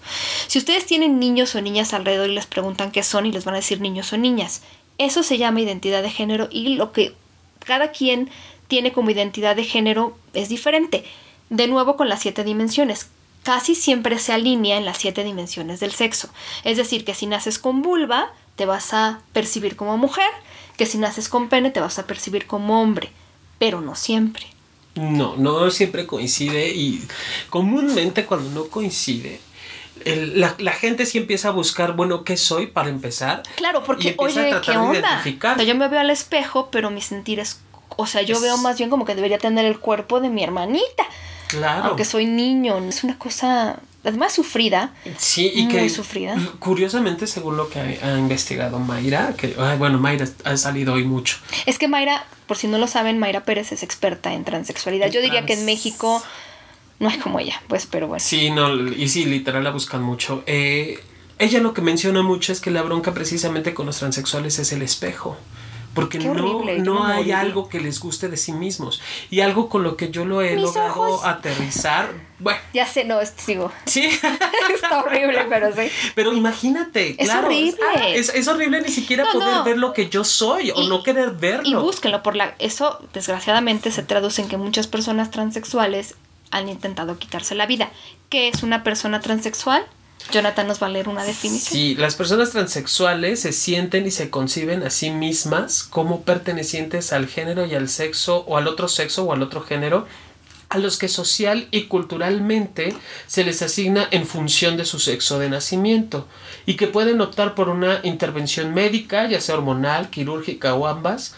[0.47, 3.55] Si ustedes tienen niños o niñas alrededor y les preguntan qué son y les van
[3.55, 4.63] a decir niños o niñas,
[4.99, 7.15] eso se llama identidad de género y lo que
[7.61, 8.31] cada quien
[8.69, 11.05] tiene como identidad de género es diferente.
[11.51, 13.11] De nuevo con las siete dimensiones
[13.43, 16.29] casi siempre se alinea en las siete dimensiones del sexo.
[16.65, 20.31] Es decir, que si naces con vulva, te vas a percibir como mujer,
[20.77, 23.11] que si naces con pene, te vas a percibir como hombre,
[23.59, 24.47] pero no siempre.
[24.95, 27.03] No, no siempre coincide y
[27.49, 29.41] comúnmente cuando no coincide,
[30.05, 33.43] la, gente sí empieza a buscar, bueno, ¿qué soy para empezar?
[33.57, 35.23] Claro, porque, oye, ¿qué onda?
[35.65, 37.61] yo me veo al espejo, pero mi sentir es,
[37.97, 41.07] o sea, yo veo más bien como que debería tener el cuerpo de mi hermanita.
[41.53, 41.85] Claro.
[41.89, 44.93] Aunque soy niño, es una cosa además sufrida.
[45.19, 46.37] Sí, y muy sufrida.
[46.59, 51.37] Curiosamente, según lo que ha, investigado Mayra, que bueno, Mayra ha salido hoy mucho.
[51.67, 55.11] Es que Mayra, por si no lo saben, Mayra Pérez es experta en transexualidad.
[55.11, 56.23] Yo diría que en México
[56.99, 58.25] no es como ella, pues, pero bueno.
[58.25, 60.43] Sí, no, y sí, literal la buscan mucho.
[60.47, 61.01] Eh,
[61.39, 64.83] ella lo que menciona mucho es que la bronca precisamente con los transexuales es el
[64.83, 65.37] espejo
[65.95, 66.35] porque no,
[66.79, 69.01] no hay algo que les guste de sí mismos.
[69.31, 72.59] Y algo con lo que yo lo he logrado aterrizar, bueno.
[72.75, 73.71] Ya sé, no, sigo.
[73.85, 74.07] Sí.
[74.75, 75.89] Está horrible, pero sí.
[76.17, 77.79] Pero imagínate, es horrible.
[77.97, 81.69] Ah, es, horrible ni siquiera poder ver lo que yo soy o no querer verlo.
[81.69, 86.17] Y búsquenlo, por la, eso desgraciadamente se traduce en que muchas personas transexuales
[86.51, 87.91] han intentado quitarse la vida.
[88.29, 89.87] ¿Qué es una persona transexual?
[90.31, 91.73] Jonathan nos va a leer una definición.
[91.73, 97.27] Sí, las personas transexuales se sienten y se conciben a sí mismas como pertenecientes al
[97.27, 100.07] género y al sexo o al otro sexo o al otro género
[100.73, 102.95] a los que social y culturalmente
[103.27, 106.27] se les asigna en función de su sexo de nacimiento
[106.65, 111.35] y que pueden optar por una intervención médica, ya sea hormonal, quirúrgica o ambas,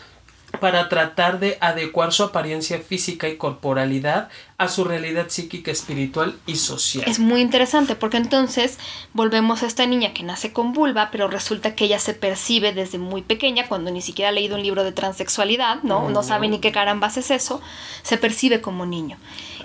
[0.61, 6.57] para tratar de adecuar su apariencia física y corporalidad a su realidad psíquica, espiritual y
[6.57, 7.05] social.
[7.09, 8.79] Es muy interesante porque entonces
[9.13, 12.99] volvemos a esta niña que nace con vulva, pero resulta que ella se percibe desde
[12.99, 16.09] muy pequeña, cuando ni siquiera ha leído un libro de transexualidad, ¿no?
[16.09, 17.61] No, sabe ni qué carambas es eso,
[18.03, 19.19] se percibe como niño.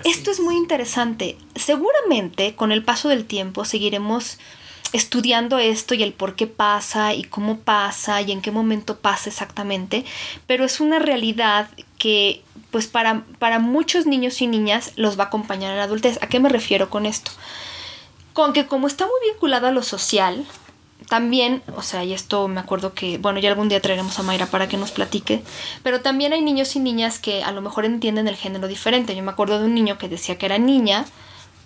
[0.03, 1.37] Esto es muy interesante.
[1.55, 4.37] Seguramente con el paso del tiempo seguiremos
[4.93, 9.29] estudiando esto y el por qué pasa y cómo pasa y en qué momento pasa
[9.29, 10.05] exactamente,
[10.47, 15.27] pero es una realidad que pues para, para muchos niños y niñas los va a
[15.27, 16.19] acompañar en la adultez.
[16.21, 17.31] ¿A qué me refiero con esto?
[18.33, 20.45] Con que como está muy vinculado a lo social,
[21.09, 24.45] también, o sea, y esto me acuerdo que, bueno, ya algún día traeremos a Mayra
[24.45, 25.41] para que nos platique,
[25.81, 29.15] pero también hay niños y niñas que a lo mejor entienden el género diferente.
[29.15, 31.05] Yo me acuerdo de un niño que decía que era niña,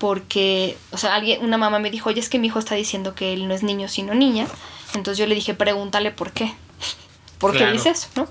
[0.04, 3.16] porque, o sea, alguien, una mamá me dijo, oye, es que mi hijo está diciendo
[3.16, 4.48] que él no es niño sino niña.
[4.96, 6.54] Entonces yo le dije, pregúntale por qué.
[7.38, 8.10] ¿Por qué dice eso?
[8.18, 8.28] ¿no?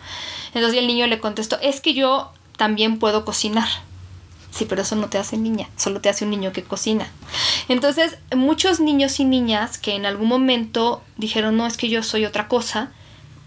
[0.52, 3.70] Entonces el niño le contestó, es que yo también puedo cocinar.
[4.50, 7.10] Sí, pero eso no te hace niña, solo te hace un niño que cocina.
[7.68, 12.26] Entonces, muchos niños y niñas que en algún momento dijeron, no, es que yo soy
[12.26, 12.92] otra cosa,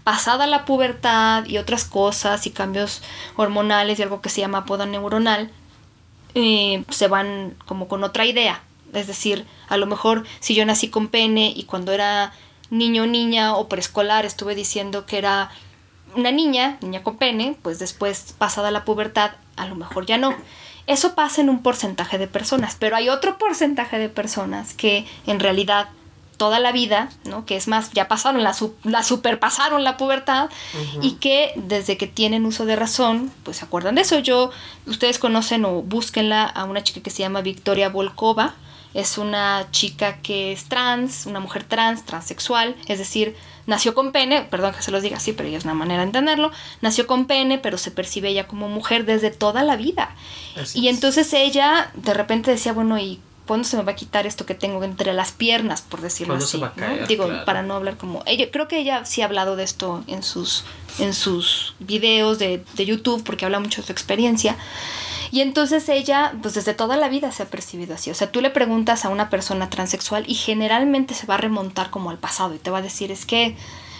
[0.02, 3.02] pasada la pubertad y otras cosas y cambios
[3.36, 5.52] hormonales y algo que se llama poda neuronal,
[6.38, 8.60] eh, se van como con otra idea.
[8.92, 12.34] Es decir, a lo mejor si yo nací con pene y cuando era
[12.68, 15.50] niño o niña o preescolar estuve diciendo que era
[16.14, 20.34] una niña, niña con pene, pues después pasada la pubertad, a lo mejor ya no.
[20.86, 25.40] Eso pasa en un porcentaje de personas, pero hay otro porcentaje de personas que en
[25.40, 25.88] realidad
[26.36, 27.46] toda la vida, ¿no?
[27.46, 30.50] Que es más, ya pasaron, la, la superpasaron la pubertad
[31.00, 34.18] y que desde que tienen uso de razón, pues se acuerdan de eso.
[34.18, 34.50] Yo,
[34.86, 38.54] ustedes conocen o búsquenla a una chica que se llama Victoria Volkova.
[38.94, 44.42] Es una chica que es trans, una mujer trans, transexual, es decir, nació con pene,
[44.42, 47.26] perdón que se los diga así, pero ya es una manera de entenderlo, nació con
[47.26, 50.14] pene, pero se percibe ella como mujer desde toda la vida.
[50.72, 54.44] y entonces ella de repente decía, bueno, ¿y ¿cuándo se me va a quitar esto
[54.44, 56.60] que tengo entre las piernas, por decirlo así?
[57.08, 58.22] Digo, para no hablar como...
[58.26, 60.64] Ella, creo que ella sí ha hablado de esto en sus,
[60.98, 64.56] en sus videos de, de YouTube, porque habla mucho de su experiencia.
[65.30, 68.10] Y entonces ella, pues desde toda la vida se ha percibido así.
[68.10, 71.90] O sea, tú le preguntas a una persona transexual y generalmente se va a remontar
[71.90, 73.56] como al pasado y te va a decir, es que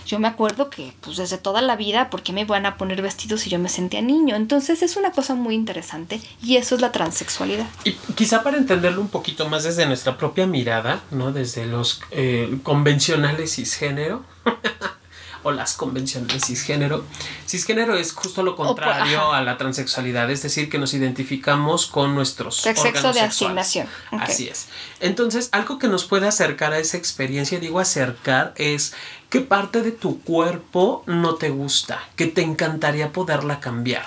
[0.07, 3.03] yo me acuerdo que pues desde toda la vida, ¿por qué me van a poner
[3.03, 4.37] vestidos si yo me sentía niño?
[4.37, 7.67] Entonces es una cosa muy interesante y eso es la transexualidad.
[7.85, 11.33] Y quizá para entenderlo un poquito más desde nuestra propia mirada, ¿no?
[11.33, 14.25] Desde los eh, convencionales cisgénero.
[15.47, 17.05] o las convencionales cisgénero.
[17.47, 22.57] Cisgénero es justo lo contrario a la transexualidad, es decir, que nos identificamos con nuestros
[22.57, 23.87] sexo de asignación.
[24.11, 24.67] Así es.
[24.99, 28.93] Entonces, algo que nos puede acercar a esa experiencia, digo acercar, es
[29.31, 34.05] qué parte de tu cuerpo no te gusta, que te encantaría poderla cambiar.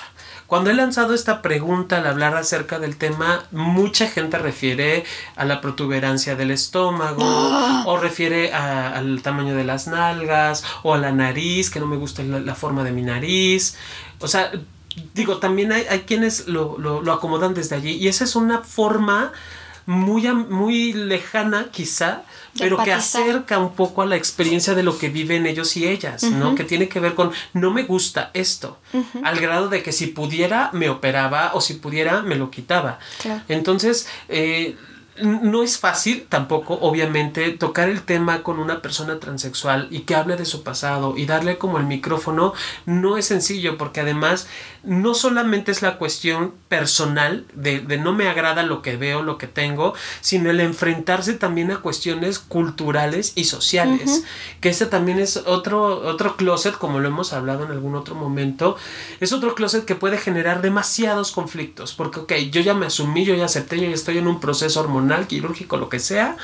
[0.50, 5.62] Cuando he lanzado esta pregunta al hablar acerca del tema, mucha gente refiere a la
[5.62, 7.24] protuberancia del estómago,
[7.86, 12.24] o refiere al tamaño de las nalgas, o a la nariz, que no me gusta
[12.24, 13.78] la, forma de mi nariz.
[14.22, 14.52] O sea,
[15.14, 19.32] digo, también hay, quienes lo, lo, acomodan desde allí, y esa es una forma
[19.86, 22.24] muy, muy lejana quizá
[22.58, 26.24] pero que acerca un poco a la experiencia de lo que viven ellos y ellas,
[26.24, 26.56] ¿no?
[26.56, 28.78] Que tiene que ver con no me gusta esto,
[29.24, 33.00] al grado de que si pudiera me operaba o si pudiera me lo quitaba.
[33.48, 34.76] Entonces, eh,
[35.22, 40.36] no es fácil tampoco, obviamente, tocar el tema con una persona transexual y que hable
[40.36, 42.54] de su pasado y darle como el micrófono
[42.86, 44.48] no es sencillo porque además
[44.84, 49.48] no solamente es la cuestión personal de, no me agrada lo que veo, lo que
[49.48, 54.24] tengo, sino el enfrentarse también a cuestiones culturales y sociales,
[54.62, 58.78] que ese también es otro, otro closet, como lo hemos hablado en algún otro momento,
[59.20, 63.36] es otro closet que puede generar demasiados conflictos, porque ok, yo ya me asumí, yo
[63.36, 66.38] ya acepté, yo ya estoy en un proceso hormonal, quirúrgico, lo que sea,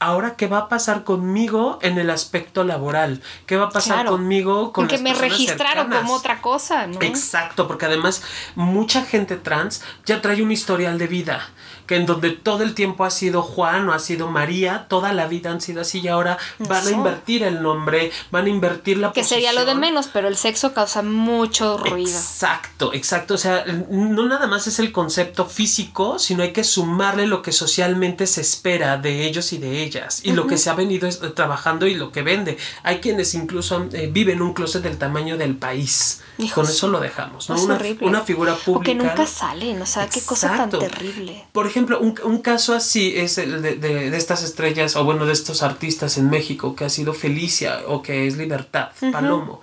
[0.00, 4.72] ahora qué va a pasar conmigo en el aspecto laboral, qué va a pasar conmigo
[4.72, 7.00] con que me registraron como otra cosa, ¿no?
[7.00, 8.22] Exacto, porque además
[8.54, 11.48] mucha gente trans ya trae un historial de vida
[11.88, 15.26] que en donde todo el tiempo ha sido Juan o ha sido María, toda la
[15.26, 19.12] vida han sido así y ahora van a invertir el nombre, van a invertir la
[19.12, 22.10] Que sería lo de menos, pero el sexo causa mucho ruido.
[22.10, 27.26] Exacto, exacto, o sea, no nada más es el concepto físico, sino hay que sumarle
[27.26, 30.74] lo que socialmente se espera de ellos y de ellas y lo que se ha
[30.74, 32.58] venido trabajando y lo que vende.
[32.82, 36.20] Hay quienes incluso eh, viven un closet del tamaño del país.
[36.54, 37.60] Con eso lo dejamos, ¿no?
[37.60, 38.80] una, una, figura pública.
[38.80, 41.44] O que nunca salen, o sea, qué cosa tan terrible.
[41.50, 45.32] Por ejemplo, un, un caso así es el de, de, estas estrellas, o bueno, de
[45.32, 49.60] estos artistas en México, que ha sido Felicia o que es Libertad, Palomo.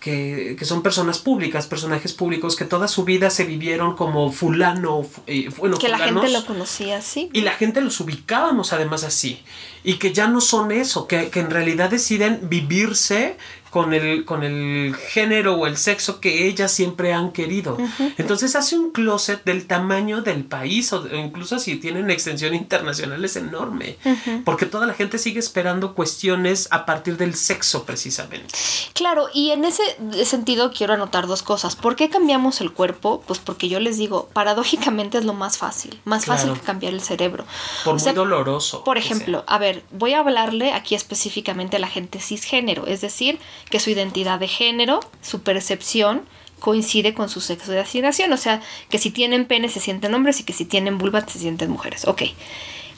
[0.00, 5.04] Que, que, son personas públicas, personajes públicos que toda su vida se vivieron como fulano,
[5.26, 7.28] eh, bueno, que la gente lo conocía así.
[7.32, 9.42] Y la gente los ubicábamos además así.
[9.82, 13.36] Y que ya no son eso, que, que en realidad deciden vivirse
[13.76, 17.76] con el, con el género o el sexo que ellas siempre han querido.
[18.16, 23.36] Entonces hace un closet del tamaño del país o incluso si tienen extensión internacional es
[23.36, 23.98] enorme,
[24.46, 28.54] porque toda la gente sigue esperando cuestiones a partir del sexo precisamente.
[28.94, 29.82] Claro, y en ese
[30.24, 31.76] sentido quiero anotar dos cosas.
[31.76, 33.22] ¿Por qué cambiamos el cuerpo?
[33.26, 37.02] Pues porque yo les digo, paradójicamente es lo más fácil, más fácil que cambiar el
[37.02, 37.44] cerebro.
[37.84, 38.84] Por muy doloroso.
[38.84, 43.38] Por ejemplo, a ver, voy a hablarle aquí específicamente a la gente cisgénero, es decir,
[43.70, 46.24] que su identidad de género, su percepción,
[46.58, 48.32] coincide con su sexo de asignación.
[48.32, 51.38] O sea, que si tienen pene se sienten hombres y que si tienen vulva se
[51.38, 52.06] sienten mujeres.
[52.06, 52.22] Ok.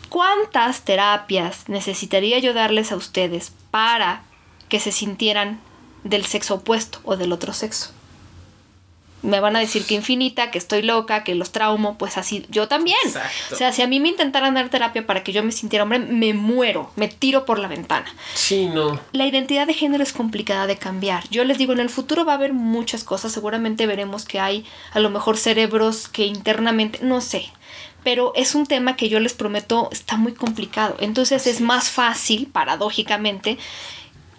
[0.09, 4.23] ¿Cuántas terapias necesitaría yo darles a ustedes para
[4.69, 5.61] que se sintieran
[6.05, 7.91] del sexo opuesto o del otro sexo?
[9.23, 12.69] Me van a decir que infinita, que estoy loca, que los traumo, pues así, yo
[12.69, 12.99] también.
[13.53, 15.99] O sea, si a mí me intentaran dar terapia para que yo me sintiera hombre,
[15.99, 18.07] me muero, me tiro por la ventana.
[18.35, 19.01] Sí, no.
[19.13, 21.29] La identidad de género es complicada de cambiar.
[21.31, 24.65] Yo les digo, en el futuro va a haber muchas cosas, seguramente veremos que hay
[24.93, 27.51] a lo mejor cerebros que internamente, no sé,
[28.05, 30.97] pero es un tema que yo les prometo está muy complicado.
[31.01, 33.59] Entonces es más fácil, paradójicamente,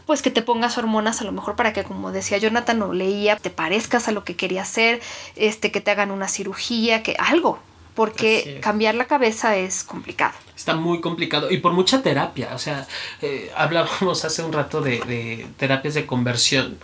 [0.09, 3.35] pues que te pongas hormonas a lo mejor para que, como decía Jonathan, no leía,
[3.35, 5.01] te parezcas a lo que quería hacer,
[5.35, 7.59] este, que te hagan una cirugía, que algo,
[7.93, 10.33] porque cambiar la cabeza es complicado.
[10.57, 12.87] Está muy complicado y por mucha terapia, o sea,
[13.21, 16.79] eh, hablábamos hace un rato de, de terapias de conversión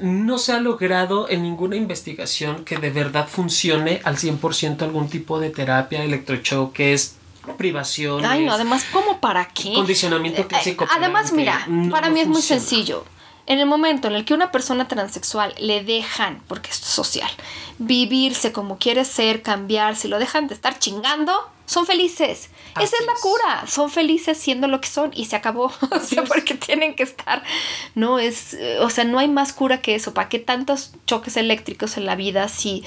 [0.00, 5.38] no se ha logrado en ninguna investigación que de verdad funcione al 100% algún tipo
[5.38, 7.18] de terapia electrochoques,
[7.56, 8.24] privación.
[8.24, 9.74] Ay, no, además, ¿cómo para qué?
[9.74, 10.84] Condicionamiento clásico.
[10.84, 13.04] Eh, además, mira, para mí es muy sencillo.
[13.46, 17.30] En el momento en el que una persona transexual le dejan, porque es social,
[17.78, 21.32] vivirse como quiere ser, cambiar, si lo dejan de estar chingando,
[21.66, 22.50] son felices.
[22.80, 23.64] Esa es la cura.
[23.66, 25.72] Son felices siendo lo que son y se acabó.
[25.90, 27.42] o sea, porque tienen que estar.
[27.94, 30.14] No es, o sea, no hay más cura que eso.
[30.14, 32.84] ¿Para qué tantos choques eléctricos en la vida si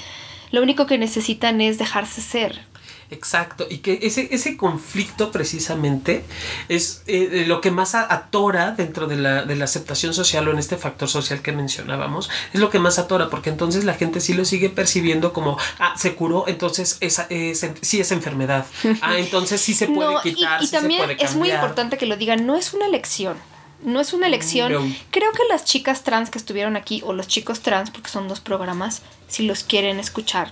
[0.50, 2.64] lo único que necesitan es dejarse ser?
[3.10, 6.24] Exacto, y que ese, ese conflicto precisamente
[6.68, 10.58] es eh, lo que más atora dentro de la, de la, aceptación social o en
[10.58, 14.34] este factor social que mencionábamos, es lo que más atora, porque entonces la gente sí
[14.34, 18.66] lo sigue percibiendo como, ah, se curó, entonces esa, es, sí es enfermedad,
[19.02, 20.62] ah, entonces sí se puede quitar.
[20.62, 23.36] Y, también es muy importante que lo digan, no es una elección.
[23.82, 24.72] No es una elección.
[25.10, 28.40] Creo que las chicas trans que estuvieron aquí, o los chicos trans, porque son dos
[28.40, 30.50] programas, si los quieren escuchar,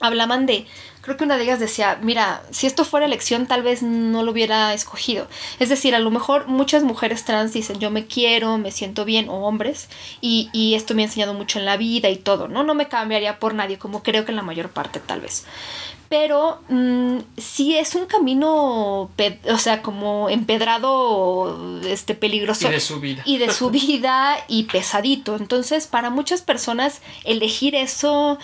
[0.00, 0.66] hablaban de
[1.00, 4.32] creo que una de ellas decía, mira, si esto fuera elección tal vez no lo
[4.32, 5.28] hubiera escogido.
[5.58, 9.28] Es decir, a lo mejor muchas mujeres trans dicen, yo me quiero, me siento bien,
[9.28, 9.88] o hombres,
[10.20, 12.62] y, y esto me ha enseñado mucho en la vida y todo, ¿no?
[12.62, 15.44] No me cambiaría por nadie, como creo que en la mayor parte tal vez.
[16.10, 22.66] Pero mm, sí es un camino, o sea, como empedrado, este, peligroso.
[22.68, 23.22] Y de su vida.
[23.24, 25.36] Y de su vida y pesadito.
[25.36, 28.40] Entonces, para muchas personas, elegir eso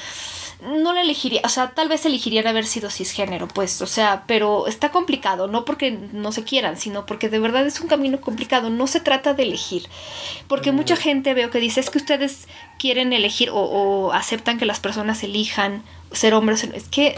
[0.63, 4.67] no la elegiría, o sea, tal vez elegirían haber sido cisgénero, pues, o sea, pero
[4.67, 8.71] está complicado, no porque no se quieran, sino porque de verdad es un camino complicado,
[8.71, 9.87] no se trata de elegir,
[10.49, 14.67] porque mucha gente veo que dice, es que ustedes quieren elegir o, o aceptan que
[14.67, 17.15] las personas elijan ser hombres, es que...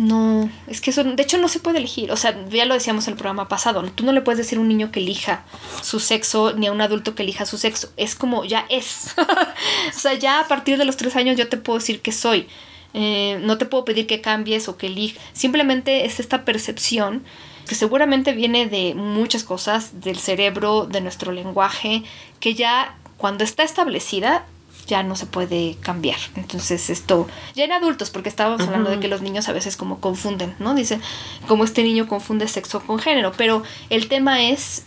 [0.00, 3.06] No, es que eso, de hecho no se puede elegir, o sea, ya lo decíamos
[3.06, 5.44] en el programa pasado, tú no le puedes decir a un niño que elija
[5.82, 9.14] su sexo ni a un adulto que elija su sexo, es como ya es,
[9.94, 12.48] o sea, ya a partir de los tres años yo te puedo decir que soy,
[12.94, 17.22] eh, no te puedo pedir que cambies o que elijas, simplemente es esta percepción
[17.68, 22.04] que seguramente viene de muchas cosas, del cerebro, de nuestro lenguaje,
[22.40, 24.46] que ya cuando está establecida
[24.90, 26.18] ya no se puede cambiar.
[26.34, 30.00] Entonces esto, ya en adultos, porque estábamos hablando de que los niños a veces como
[30.00, 30.74] confunden, ¿no?
[30.74, 31.00] Dicen,
[31.46, 34.82] como este niño confunde sexo con género, pero el tema es,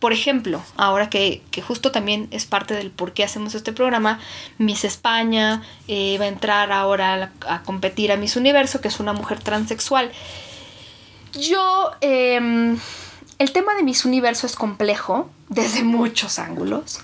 [0.00, 4.18] por ejemplo, ahora que, que justo también es parte del por qué hacemos este programa,
[4.56, 9.12] Miss España eh, va a entrar ahora a competir a Miss Universo, que es una
[9.12, 10.10] mujer transexual.
[11.34, 12.78] Yo, em,
[13.38, 17.00] el tema de Miss Universo es complejo desde muchos ángulos.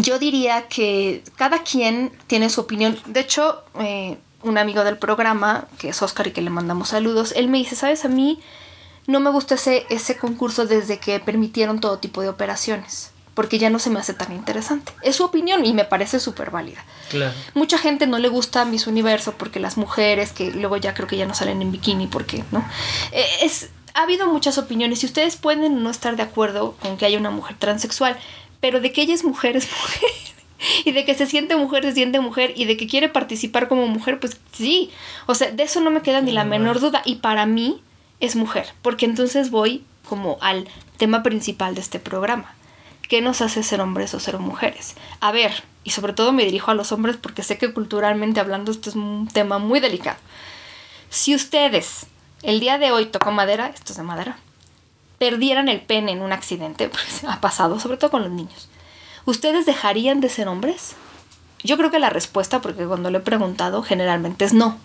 [0.00, 2.98] Yo diría que cada quien tiene su opinión.
[3.06, 7.32] De hecho, eh, un amigo del programa, que es Oscar y que le mandamos saludos,
[7.36, 8.04] él me dice, ¿sabes?
[8.04, 8.40] A mí
[9.06, 13.70] no me gusta ese, ese concurso desde que permitieron todo tipo de operaciones, porque ya
[13.70, 14.92] no se me hace tan interesante.
[15.02, 16.84] Es su opinión y me parece súper válida.
[17.10, 17.32] Claro.
[17.54, 21.16] Mucha gente no le gusta Miss Universo porque las mujeres, que luego ya creo que
[21.16, 22.64] ya no salen en bikini, porque, ¿no?
[23.12, 27.06] Eh, Es, ha habido muchas opiniones y ustedes pueden no estar de acuerdo con que
[27.06, 28.18] haya una mujer transexual,
[28.60, 30.10] pero de que ella es mujer es mujer.
[30.86, 32.54] Y de que se siente mujer, se siente mujer.
[32.56, 34.90] Y de que quiere participar como mujer, pues sí.
[35.26, 37.02] O sea, de eso no me queda ni la menor duda.
[37.04, 37.82] Y para mí
[38.20, 38.72] es mujer.
[38.80, 42.54] Porque entonces voy como al tema principal de este programa.
[43.08, 44.96] ¿Qué nos hace ser hombres o ser mujeres?
[45.20, 48.72] A ver, y sobre todo me dirijo a los hombres porque sé que culturalmente hablando
[48.72, 50.18] esto es un tema muy delicado.
[51.10, 52.06] Si ustedes,
[52.42, 54.38] el día de hoy tocó madera, esto es de madera,
[55.18, 58.68] perdieran el pene en un accidente, pues ha pasado, sobre todo con los niños,
[59.24, 60.96] ¿ustedes dejarían de ser hombres?
[61.62, 64.78] Yo creo que la respuesta, porque cuando lo he preguntado, generalmente es no.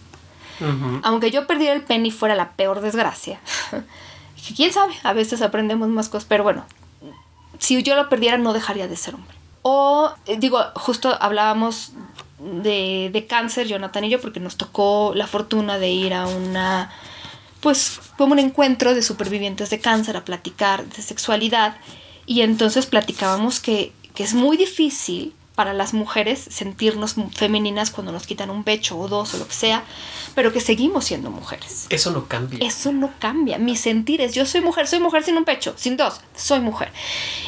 [1.01, 3.39] Aunque yo perdiera el pene y fuera la peor desgracia.
[4.55, 6.65] quién sabe, a veces aprendemos más cosas, pero bueno,
[7.57, 9.35] si yo lo perdiera no dejaría de ser hombre.
[9.63, 11.93] O, eh, digo, justo hablábamos
[12.39, 16.91] de, de cáncer, Jonathan y yo, porque nos tocó la fortuna de ir a una,
[17.61, 21.77] pues, como un encuentro de supervivientes de cáncer a platicar de sexualidad.
[22.25, 28.25] Y entonces platicábamos que, que es muy difícil para las mujeres sentirnos femeninas cuando nos
[28.25, 29.83] quitan un pecho o dos o lo que sea,
[30.33, 31.87] pero que seguimos siendo mujeres.
[31.89, 32.65] Eso no cambia.
[32.65, 33.57] Eso no cambia.
[33.57, 36.91] Mis sentires, yo soy mujer, soy mujer sin un pecho, sin dos, soy mujer.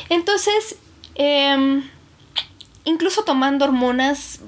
[0.10, 0.76] Entonces,
[1.16, 1.90] em,
[2.84, 4.42] incluso tomando hormonas,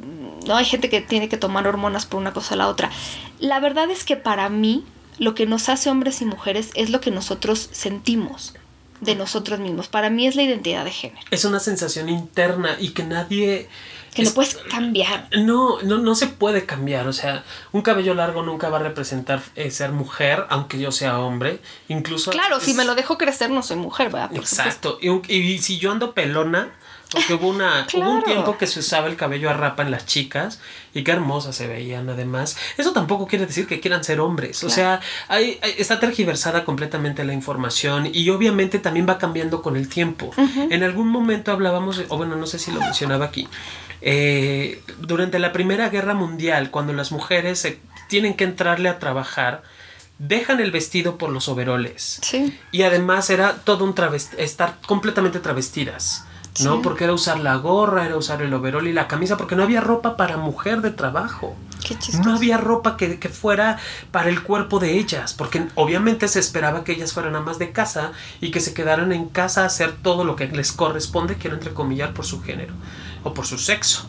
[0.46, 2.92] no hay gente que tiene que tomar hormonas por una cosa o la otra.
[3.40, 4.84] La verdad es que para mí,
[5.18, 8.54] lo que nos hace hombres y mujeres es lo que nosotros sentimos
[9.02, 9.88] de nosotros mismos.
[9.88, 13.68] Para mí es la identidad de género, Es una sensación interna y que nadie...
[14.14, 15.28] que no es- puedes cambiar.
[15.38, 17.08] No, no, no se puede cambiar.
[17.08, 17.44] O sea,
[17.74, 21.60] un cabello largo nunca va a representar eh, ser mujer, aunque yo sea hombre.
[21.90, 22.32] Incluso.
[22.32, 24.30] Claro, si me lo dejo crecer no soy mujer, ¿verdad?
[24.30, 24.40] Por.
[24.40, 24.98] Exacto.
[25.02, 26.70] Y, y si yo ando pelona,
[27.16, 30.06] porque hubo, una, hubo un tiempo que se usaba el cabello a rapa en las
[30.06, 30.60] chicas
[30.94, 32.56] y qué hermosas se veían además.
[32.78, 34.64] Eso tampoco quiere decir que quieran ser hombres.
[34.64, 39.76] O sea, hay, hay- está tergiversada completamente la información y obviamente también va cambiando con
[39.76, 40.32] el tiempo.
[40.70, 43.48] En algún momento hablábamos, o bueno, no sé si lo mencionaba aquí.
[44.02, 49.64] eh, durante la Primera Guerra Mundial, cuando las mujeres se- tienen que entrarle a trabajar,
[50.20, 52.20] dejan el vestido por los overoles.
[52.22, 52.58] Sí.
[52.72, 56.24] Y además era todo un travesti estar completamente travestidas.
[56.64, 56.76] ¿No?
[56.76, 56.80] Sí.
[56.84, 59.82] Porque era usar la gorra, era usar el overol y la camisa, porque no había
[59.82, 61.56] ropa para mujer de trabajo.
[61.84, 61.98] Qué.
[62.24, 63.78] No había ropa que, que fuera
[64.12, 68.12] para el cuerpo de ellas, porque obviamente se esperaba que ellas fueran amas de casa
[68.42, 72.14] y que se quedaran en casa a hacer todo lo que les corresponde, quiero entrecomillar,
[72.14, 72.74] por su género
[73.24, 74.08] o por su sexo.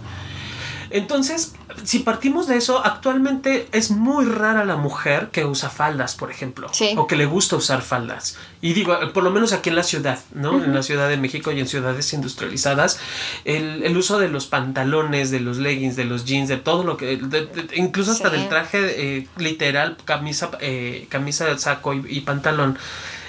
[0.90, 6.30] Entonces, si partimos de eso, actualmente es muy rara la mujer que usa faldas, por
[6.30, 6.94] ejemplo, Sí.
[6.96, 8.36] o que le gusta usar faldas.
[8.60, 10.62] Y digo, eh, por lo menos aquí en la ciudad, ¿no?
[10.62, 12.98] En la Ciudad de México y en ciudades industrializadas,
[13.44, 16.96] el, el uso de los pantalones, de los leggings, de los jeans, de todo lo
[16.96, 18.36] que, de- de- incluso hasta Sí.
[18.36, 22.78] del traje eh, literal, camisa, eh, camisa, saco y, y pantalón,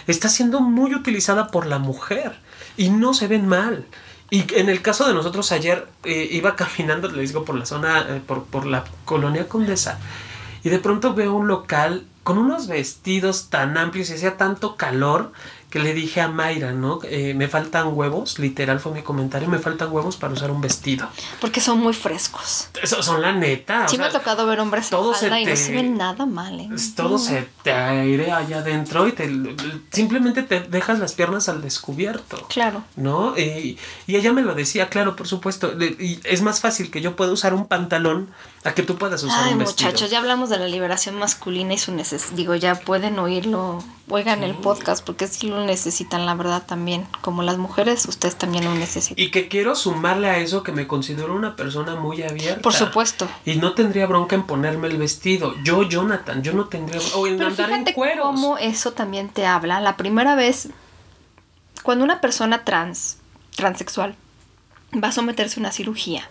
[0.08, 2.34] está siendo muy utilizada por la mujer
[2.78, 3.86] y no se ven mal.
[4.30, 8.06] Y en el caso de nosotros ayer eh, iba caminando, les digo, por la zona,
[8.10, 10.00] eh, por, por la colonia Condesa,
[10.64, 15.32] y de pronto veo un local con unos vestidos tan amplios y hacía tanto calor
[15.70, 17.00] que le dije a Mayra, ¿no?
[17.04, 21.10] Eh, me faltan huevos, literal fue mi comentario, me faltan huevos para usar un vestido.
[21.42, 22.70] Porque son muy frescos.
[22.82, 23.84] Eso son la neta.
[23.86, 25.74] o Sí me sea, ha tocado ver hombres en todo se y no te- se
[25.74, 26.70] ven nada mal, ¿eh?
[26.96, 27.18] Todo No.
[27.18, 29.30] se te airea allá adentro y te,
[29.92, 32.48] simplemente te dejas las piernas al descubierto.
[32.48, 32.84] Claro.
[32.96, 33.38] ¿no?
[33.38, 35.74] Y, y ella me lo decía, claro, por supuesto.
[36.00, 38.30] Y es más fácil que yo pueda usar un pantalón
[38.68, 39.90] a que tú puedas usar Ay, un vestido.
[39.90, 42.36] muchachos, ya hablamos de la liberación masculina y su necesidad.
[42.36, 47.08] Digo, ya pueden oírlo, oigan el podcast, porque sí lo necesitan, la verdad, también.
[47.22, 49.24] Como las mujeres, ustedes también lo necesitan.
[49.24, 52.62] Y que quiero sumarle a eso que me considero una persona muy abierta.
[52.62, 53.28] Por supuesto.
[53.46, 55.56] Y no tendría bronca en ponerme el vestido.
[55.64, 58.26] Yo, Jonathan, yo no tendría O en Pero andar en fíjate cueros.
[58.26, 59.80] cómo eso también te habla.
[59.82, 60.70] La primera vez,
[61.84, 63.18] cuando una persona trans,
[63.56, 64.16] transexual,
[65.02, 66.30] va a someterse a una cirugía.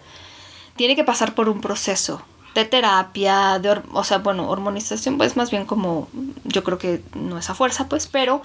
[0.77, 2.22] Tiene que pasar por un proceso
[2.55, 6.09] de terapia, de, o sea, bueno, hormonización, pues más bien como,
[6.45, 8.43] yo creo que no es a fuerza, pues, pero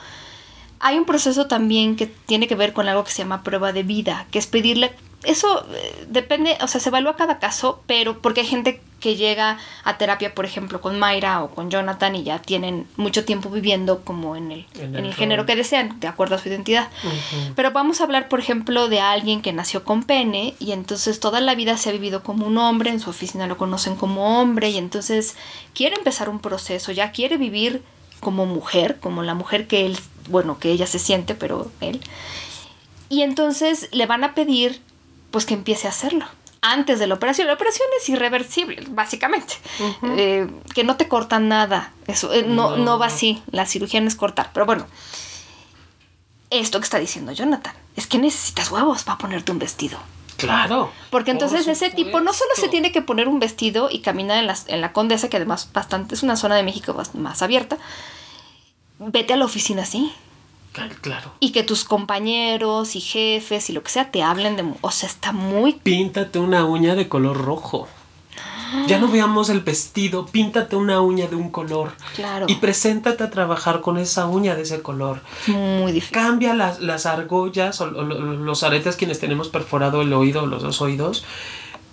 [0.80, 3.84] hay un proceso también que tiene que ver con algo que se llama prueba de
[3.84, 8.42] vida, que es pedirle eso eh, depende, o sea, se evalúa cada caso, pero porque
[8.42, 12.40] hay gente que llega a terapia, por ejemplo, con Mayra o con Jonathan y ya
[12.40, 16.38] tienen mucho tiempo viviendo como en el, en el, género que desean, de acuerdo a
[16.38, 16.88] su identidad.
[17.56, 21.42] Pero vamos a hablar, por ejemplo, de alguien que nació con pene y entonces toda
[21.42, 24.70] la vida se ha vivido como un hombre, en su oficina lo conocen como hombre
[24.70, 25.36] y entonces
[25.74, 27.84] quiere empezar un proceso, ya quiere vivir
[28.20, 29.98] como mujer, como la mujer que él,
[30.30, 32.00] bueno, que ella se siente, pero él.
[33.10, 34.80] Y entonces le van a pedir
[35.32, 36.26] pues que empiece a hacerlo
[36.62, 37.48] antes de la operación.
[37.48, 39.56] La operación es irreversible, básicamente.
[40.16, 41.92] Eh, que no te cortan nada.
[42.08, 43.42] Eso eh, no, no, va así.
[43.52, 44.52] La cirugía no es cortar.
[44.54, 44.86] Pero bueno,
[46.50, 49.98] esto que está diciendo Jonathan es que necesitas huevos para ponerte un vestido.
[50.38, 50.92] Claro.
[51.10, 54.48] Porque entonces ese tipo no solo se tiene que poner un vestido y caminar en
[54.48, 57.78] la, en la Condesa, que además bastante es una zona de México más, más abierta.
[58.98, 60.12] Vete a la oficina así.
[61.02, 61.34] Claro.
[61.40, 64.66] Y que tus compañeros y jefes y lo que sea te hablen de...
[64.82, 65.74] O sea, está muy...
[65.74, 67.88] Píntate una uña de color rojo.
[68.88, 71.92] Ya no veamos el vestido, píntate una uña de un color.
[72.16, 72.46] Claro.
[72.48, 75.22] Y preséntate a trabajar con esa uña de ese color.
[75.48, 76.14] Muy difícil.
[76.14, 81.26] Cambia las, las argollas o, los aretes quienes tenemos perforado el oído, los dos oídos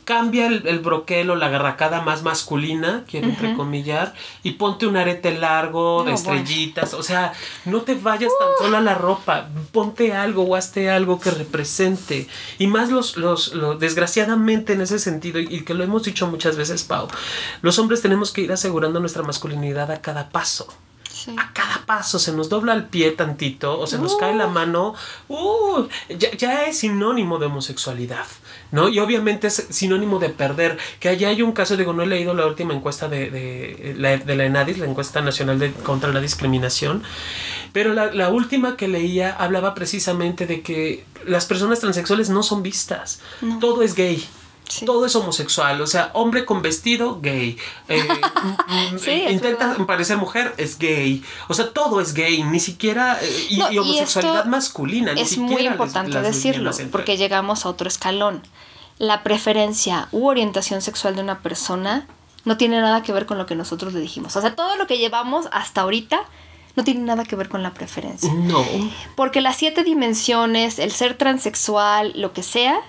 [0.08, 5.38] cambia el, el, broquel o la garracada más masculina, quiero entrecomillar, y ponte un arete
[5.38, 6.94] largo de estrellitas.
[6.94, 7.34] O sea,
[7.66, 8.52] no te vayas tan uh.
[8.58, 12.26] sola la ropa, ponte algo o hazte algo que represente.
[12.56, 16.84] Y más los, los, desgraciadamente en ese sentido, y que lo hemos dicho muchas veces,
[16.84, 17.08] Pau,
[17.60, 20.68] los hombres tenemos que ir asegurando nuestra masculinidad a cada paso.
[21.36, 24.50] A cada paso se nos dobla el pie tantito o se nos cae la uh.
[24.50, 24.94] mano,
[25.28, 28.26] uh, ya, ya, es sinónimo de homosexualidad.
[28.70, 28.88] ¿no?
[28.88, 30.78] Y obviamente es sinónimo de perder.
[31.00, 34.16] Que allá hay un caso, digo, no he leído la última encuesta de, de, la,
[34.16, 37.02] de la ENADIS, la encuesta nacional de, contra la discriminación,
[37.72, 42.62] pero la, la, última que leía hablaba precisamente de que las personas transexuales no son
[42.62, 43.20] vistas,
[43.60, 44.26] todo es gay.
[44.84, 47.56] Todo es homosexual, o sea, hombre con vestido, gay.
[47.88, 48.02] Eh,
[48.68, 51.22] mm, mm, intenta parecer mujer, es gay.
[51.48, 53.18] O sea, todo es gay, ni siquiera.
[53.22, 55.12] Eh, y, homosexualidad masculina.
[55.12, 58.42] Es muy importante decirlo, porque llegamos a otro escalón.
[58.98, 62.06] La preferencia u orientación sexual de una persona
[62.44, 64.34] no tiene nada que ver con lo que nosotros le dijimos.
[64.36, 66.20] O sea, todo lo que llevamos hasta ahorita
[66.74, 68.32] no tiene nada que ver con la preferencia.
[68.32, 68.64] No.
[69.16, 72.80] Porque las siete dimensiones, el ser transexual, lo que sea,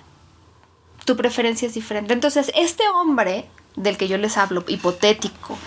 [1.09, 2.13] tu preferencia es diferente.
[2.13, 3.45] Entonces, este hombre
[3.75, 5.57] del que yo les hablo, hipotético,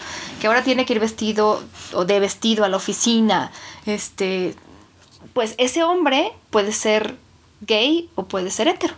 [0.41, 1.61] que ahora tiene que ir vestido
[1.95, 3.51] o de vestido a la oficina,
[3.85, 4.55] este,
[5.33, 7.17] pues ese hombre puede ser
[7.63, 8.95] gay o puede ser hetero.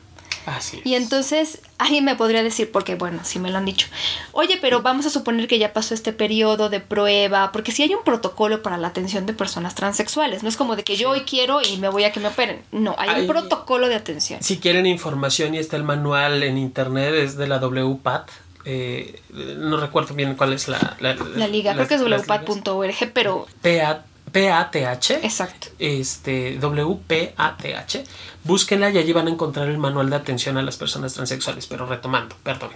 [0.85, 3.87] Y entonces alguien me podría decir, porque bueno, si me lo han dicho,
[4.33, 7.95] oye, pero vamos a suponer que ya pasó este periodo de prueba, porque si hay
[7.95, 11.21] un protocolo para la atención de personas transexuales, no es como de que yo hoy
[11.21, 14.43] quiero y me voy a que me operen, no, hay, un protocolo de atención.
[14.43, 18.31] Si quieren información y está el manual en internet, es de la WPAT,
[18.67, 23.47] eh, no recuerdo bien cuál es la, la, liga, creo que es wpat.org, pero...
[23.63, 25.13] PAT PATH.
[25.23, 25.69] Exacto.
[25.79, 28.05] Este, WPATH.
[28.43, 31.67] Búsquenla y allí van a encontrar el manual de atención a las personas transexuales.
[31.69, 32.71] Pero retomando, perdón.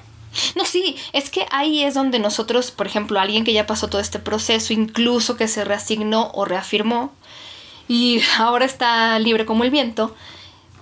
[0.55, 4.01] No, sí, es que ahí es donde nosotros, por ejemplo, alguien que ya pasó todo
[4.01, 7.13] este proceso, incluso que se reasignó o reafirmó
[7.89, 10.15] y ahora está libre como el viento,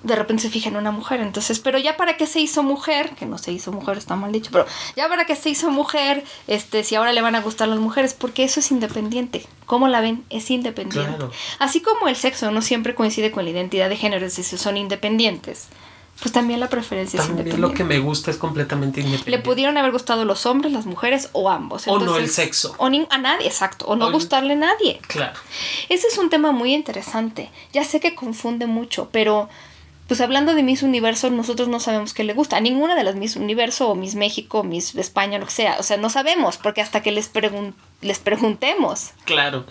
[0.02, 1.20] de repente se fija en una mujer.
[1.20, 4.32] Entonces, pero ya para qué se hizo mujer, que no se hizo mujer, está mal
[4.32, 4.66] dicho, pero
[4.96, 8.14] ya para qué se hizo mujer, este, si ahora le van a gustar las mujeres,
[8.14, 9.46] porque eso es independiente.
[9.66, 10.24] ¿Cómo la ven?
[10.30, 11.26] Es independiente.
[11.58, 14.76] Así como el sexo no siempre coincide con la identidad de género, es decir, son
[14.76, 15.68] independientes.
[16.20, 17.60] Pues también la preferencia es independiente.
[17.60, 19.30] lo que me gusta es completamente independiente.
[19.30, 21.86] Le pudieron haber gustado los hombres, las mujeres o ambos.
[21.86, 22.74] o no el sexo.
[22.78, 23.84] O a nadie, exacto.
[23.86, 24.98] O no gustarle a nadie.
[25.08, 25.38] Claro.
[25.90, 27.50] Ese es un tema muy interesante.
[27.74, 29.50] Ya sé que confunde mucho, pero
[30.06, 32.56] pues hablando de Miss Universo, nosotros no sabemos qué le gusta.
[32.56, 35.76] A ninguna de las Miss Universo o Miss México Miss España, lo que sea.
[35.80, 37.28] O sea, no sabemos, porque hasta que les,
[38.02, 39.10] les preguntemos.
[39.24, 39.64] Claro,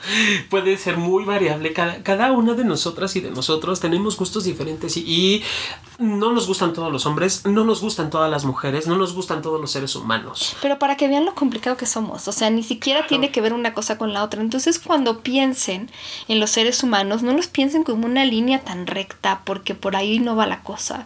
[0.50, 1.74] puede ser muy variable.
[1.74, 5.44] Cada, cada una de nosotras y de nosotros tenemos gustos diferentes y,
[5.98, 9.42] no nos gustan todos los hombres, no nos gustan todas las mujeres, no nos gustan
[9.42, 10.56] todos los seres humanos.
[10.62, 13.54] Pero para que vean lo complicado que somos, o sea, ni siquiera tiene que ver
[13.54, 14.42] una cosa con la otra.
[14.42, 15.90] Entonces, cuando piensen
[16.28, 20.20] en los seres humanos, no los piensen como una línea tan recta, porque por ahí
[20.20, 21.06] no va la cosa.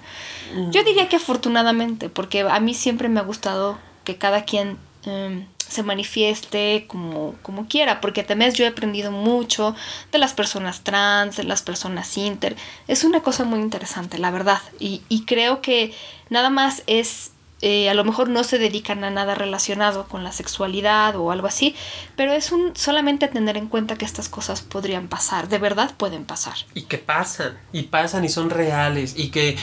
[0.56, 0.72] Mm.
[0.72, 5.46] Yo diría que afortunadamente, porque a mí siempre me ha gustado que cada quien em,
[5.70, 9.76] se manifieste como, como quiera, porque también yo he aprendido mucho
[10.12, 12.56] de las personas trans, de las personas inter.
[12.88, 14.62] Es una cosa muy interesante, la verdad.
[14.80, 15.94] Y, y creo que
[16.30, 20.32] nada más es eh, a lo mejor no se dedican a nada relacionado con la
[20.32, 21.76] sexualidad o algo así,
[22.16, 26.24] pero es un solamente tener en cuenta que estas cosas podrían pasar, de verdad pueden
[26.24, 26.54] pasar.
[26.74, 29.58] Y que pasan, y pasan y son reales, y que, eh,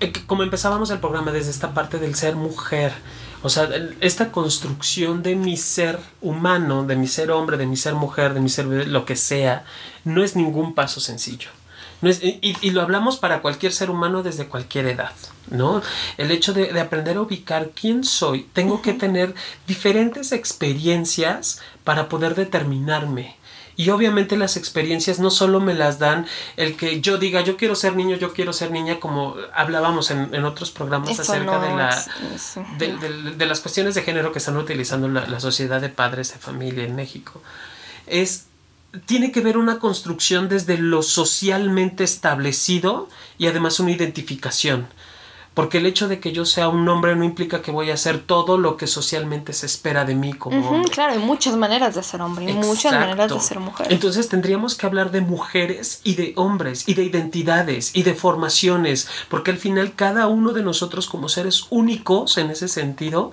[0.00, 2.92] eh, como empezábamos el programa desde esta parte del ser mujer,
[3.44, 3.68] o sea,
[4.00, 8.40] esta construcción de mi ser humano, de mi ser hombre, de mi ser mujer, de
[8.40, 9.64] mi ser lo que sea,
[10.02, 11.50] no es ningún paso sencillo
[12.10, 15.12] y, lo hablamos para cualquier ser humano desde cualquier edad,
[15.50, 15.82] ¿no?
[16.18, 19.34] El hecho de, aprender a ubicar quién soy, tengo que tener
[19.66, 23.36] diferentes experiencias para poder determinarme.
[23.76, 27.74] Y obviamente las experiencias no solo me las dan el que yo diga yo quiero
[27.74, 33.46] ser niño, yo quiero ser niña, como hablábamos en, otros programas acerca de, la, de,
[33.46, 36.94] las cuestiones de género que están utilizando la, la sociedad de padres de familia en
[36.94, 37.42] México.
[38.06, 38.46] Es
[39.06, 43.08] tiene que ver una construcción desde lo socialmente establecido
[43.38, 44.86] y además una identificación.
[45.54, 48.18] Porque el hecho de que yo sea un hombre no implica que voy a hacer
[48.18, 50.90] todo lo que socialmente se espera de mí como hombre.
[50.90, 53.86] Claro, hay muchas maneras de ser hombre y muchas maneras de ser mujer.
[53.90, 59.08] Entonces tendríamos que hablar de mujeres y de hombres y de identidades y de formaciones,
[59.28, 63.32] porque al final cada uno de nosotros como seres únicos en ese sentido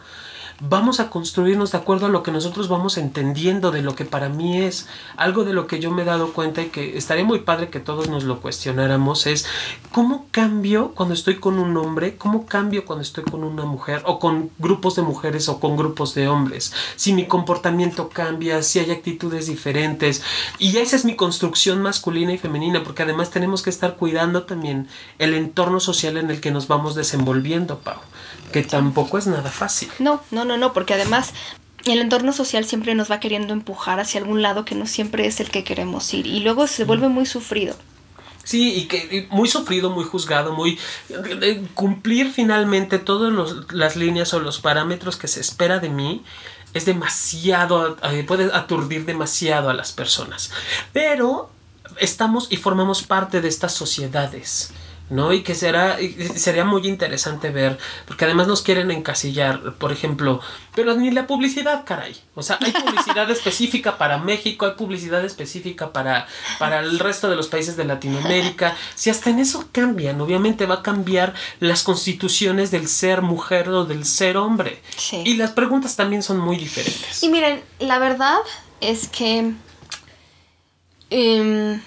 [0.62, 4.30] vamos a construirnos de acuerdo a lo que nosotros vamos entendiendo de lo que para
[4.30, 4.88] mí es.
[5.18, 7.80] Algo de lo que yo me he dado cuenta y que estaría muy padre que
[7.80, 9.46] todos nos lo cuestionáramos es
[9.92, 14.20] cómo cambio cuando estoy con un hombre, cómo cambio cuando estoy con una mujer o
[14.20, 18.92] con grupos de mujeres o con grupos de hombres, si mi comportamiento cambia, si hay
[18.92, 20.22] actitudes diferentes.
[20.60, 24.88] Y esa es mi construcción masculina y femenina porque además tenemos que estar cuidando también
[25.18, 28.00] el entorno social en el que nos vamos desenvolviendo, Pau
[28.52, 29.90] que tampoco es nada fácil.
[30.00, 31.34] No, no, no, no, porque además
[31.86, 35.40] el entorno social siempre nos va queriendo empujar hacia algún lado que no siempre es
[35.40, 37.76] el que queremos ir y luego se vuelve muy sufrido.
[38.44, 40.78] Sí, y que muy sufrido, muy juzgado, muy
[41.76, 43.32] cumplir finalmente todas
[43.72, 46.24] las líneas o los parámetros que se espera de mí
[46.74, 50.52] es demasiado, eh, puede aturdir demasiado a las personas.
[50.92, 51.52] Pero
[51.98, 54.74] estamos y formamos parte de estas sociedades
[55.12, 55.34] ¿no?
[55.34, 55.98] Y que será,
[56.36, 60.40] sería muy interesante ver, porque además nos quieren encasillar, por ejemplo,
[60.74, 62.16] pero ni la publicidad, caray.
[62.34, 67.36] O sea, hay publicidad específica para México, hay publicidad específica para, para el resto de
[67.36, 68.76] los países de Latinoamérica.
[68.96, 73.84] Si hasta en eso cambian, obviamente va a cambiar las constituciones del ser mujer o
[73.84, 74.82] del ser hombre.
[75.26, 77.22] Y las preguntas también son muy diferentes.
[77.22, 78.40] Y miren, la verdad
[78.80, 79.52] es que
[81.10, 81.82] em,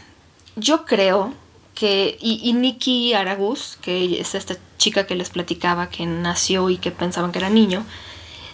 [0.56, 1.32] yo creo
[1.74, 6.90] que, y, Nikki Aragus, que es esta chica que les platicaba que nació y que
[6.90, 7.84] pensaban que era niño,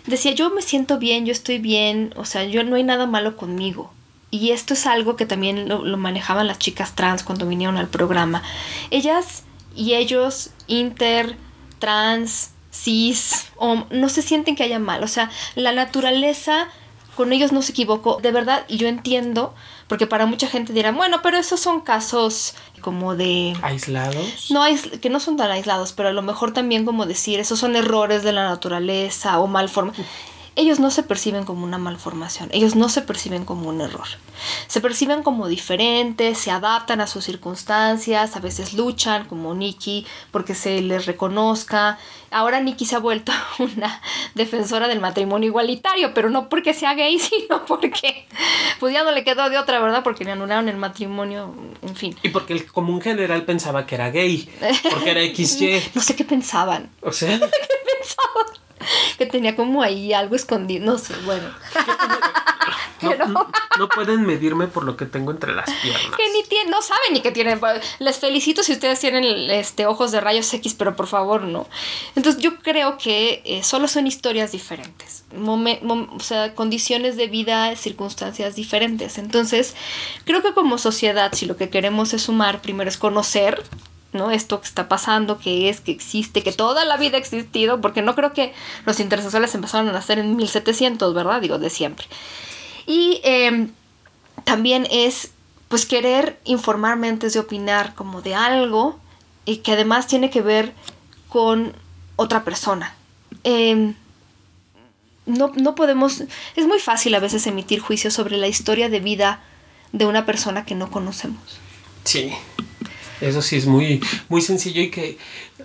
[0.06, 3.36] decía, yo me siento bien, yo estoy bien, o sea, yo no hay nada malo
[3.36, 3.92] conmigo.
[4.30, 7.88] Y esto es algo que también lo, lo manejaban las chicas trans cuando vinieron al
[7.88, 8.42] programa.
[8.90, 9.42] Ellas
[9.74, 11.36] y ellos, inter,
[11.78, 13.50] trans, cis,
[13.90, 15.02] no se sienten que haya mal.
[15.02, 16.68] O sea, la naturaleza
[17.16, 18.20] con ellos no se equivocó.
[18.22, 19.54] De verdad, yo entiendo,
[19.88, 23.54] porque para mucha gente dirán, bueno, pero esos son casos como de...
[23.62, 24.50] ¿Aislados?
[24.50, 24.64] No,
[25.00, 28.22] que no son tan aislados, pero a lo mejor también como decir, esos son errores
[28.22, 29.92] de la naturaleza o malforma
[30.56, 34.06] ellos no se perciben como una malformación, ellos no se perciben como un error.
[34.66, 40.54] Se perciben como diferentes, se adaptan a sus circunstancias, a veces luchan, como Nikki, porque
[40.54, 41.98] se les reconozca.
[42.30, 44.00] Ahora Nikki se ha vuelto una
[44.34, 48.26] defensora del matrimonio igualitario, pero no porque sea gay, sino porque
[48.78, 50.02] pues ya no le quedó de otra, ¿verdad?
[50.02, 52.16] Porque le anularon el matrimonio, en fin.
[52.22, 54.48] Y porque el común general pensaba que era gay,
[54.90, 55.90] porque era XY.
[55.94, 56.90] no sé qué pensaban.
[57.02, 57.38] O sea...
[57.38, 58.59] ¿Qué pensaban?
[59.18, 61.48] que tenía como ahí algo escondido, no sé, bueno.
[63.78, 66.16] No, pueden medirme por lo que tengo entre las piernas.
[66.16, 67.58] Que ni tienen, no saben ni que tienen.
[67.98, 71.66] Les felicito si ustedes tienen este, ojos de rayos X, pero por favor no.
[72.14, 75.24] Entonces yo creo que eh, solo son historias diferentes.
[75.34, 79.16] o sea, condiciones de vida, circunstancias diferentes.
[79.16, 79.74] Entonces,
[80.24, 83.62] creo que como sociedad, si lo que queremos es sumar, primero es conocer
[84.12, 84.30] ¿no?
[84.30, 88.02] Esto que está pasando, que es, que existe, que toda la vida ha existido, porque
[88.02, 88.52] no creo que
[88.86, 91.40] los intersexuales empezaron a nacer en 1700, ¿verdad?
[91.40, 92.06] Digo, de siempre.
[92.86, 93.70] Y em,
[94.44, 95.30] también es,
[95.68, 98.98] pues, querer informarme antes de opinar como de algo
[99.44, 100.72] y que además tiene que ver
[101.28, 101.72] con
[102.16, 102.94] otra persona.
[103.44, 103.94] Em,
[105.26, 106.24] no, no podemos,
[106.56, 109.40] es muy fácil a veces emitir juicios sobre la historia de vida
[109.92, 111.58] de una persona que no conocemos.
[112.04, 112.32] Sí.
[113.20, 115.18] Eso sí es muy, muy sencillo y que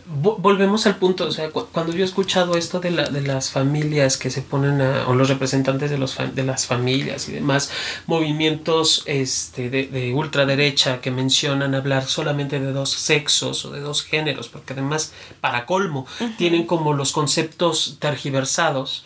[0.08, 4.18] volvemos al punto, o sea, cuando yo he escuchado esto de, la, de las familias
[4.18, 7.72] que se ponen a, o los representantes de, los, de las familias y demás,
[8.06, 14.04] movimientos este, de, de ultraderecha que mencionan hablar solamente de dos sexos o de dos
[14.04, 16.06] géneros, porque además, para colmo,
[16.38, 19.06] tienen como los conceptos tergiversados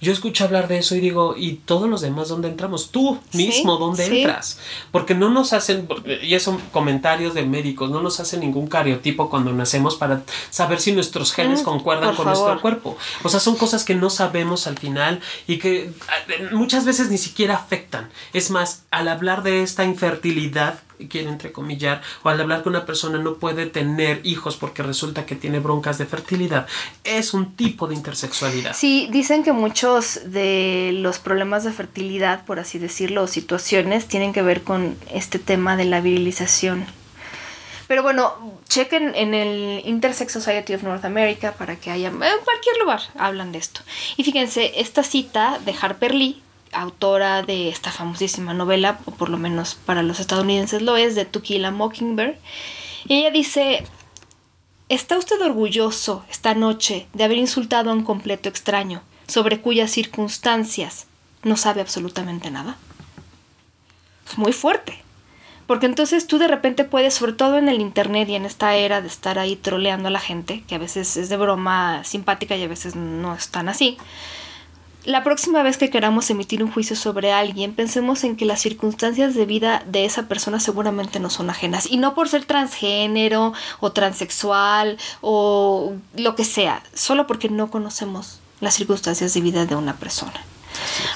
[0.00, 2.90] yo escucho hablar de eso y digo, ¿y todos los demás dónde entramos?
[2.90, 4.58] Tú mismo, ¿dónde entras?
[4.90, 5.86] Porque no nos hacen,
[6.22, 10.92] y eso comentarios de médicos, no nos hacen ningún cariotipo cuando nacemos para saber si
[10.92, 12.96] nuestros genes mm, concuerdan con nuestro cuerpo.
[13.22, 15.92] O sea, son cosas que no sabemos al final y que eh,
[16.52, 18.10] muchas veces ni siquiera afectan.
[18.32, 23.18] Es más, al hablar de esta infertilidad quiere entrecomillar, o al hablar que una persona
[23.18, 26.66] no puede tener hijos porque resulta que tiene broncas de fertilidad,
[27.04, 28.74] es un tipo de intersexualidad.
[28.74, 34.32] Sí, dicen que muchos de los problemas de fertilidad, por así decirlo, o situaciones, tienen
[34.32, 36.86] que ver con este tema de la virilización.
[37.90, 38.32] Pero bueno,
[38.68, 43.50] chequen en el Intersex Society of North America para que haya, en cualquier lugar hablan
[43.50, 43.80] de esto.
[44.16, 46.40] Y fíjense, esta cita de Harper Lee,
[46.72, 51.24] autora de esta famosísima novela, o por lo menos para los estadounidenses lo es, de
[51.24, 52.36] To Kill a Mockingbird.
[53.06, 53.84] Y ella dice,
[54.88, 61.06] ¿está usted orgulloso esta noche de haber insultado a un completo extraño, sobre cuyas circunstancias
[61.42, 62.76] no sabe absolutamente nada?
[64.28, 65.02] Es muy fuerte.
[65.66, 69.00] Porque entonces tú de repente puedes, sobre todo en el internet y en esta era
[69.00, 72.64] de estar ahí troleando a la gente, que a veces es de broma simpática y
[72.64, 73.96] a veces no es tan así,
[75.04, 79.34] la próxima vez que queramos emitir un juicio sobre alguien, pensemos en que las circunstancias
[79.34, 81.90] de vida de esa persona seguramente no son ajenas.
[81.90, 88.40] Y no por ser transgénero o transexual o lo que sea, solo porque no conocemos
[88.60, 90.44] las circunstancias de vida de una persona.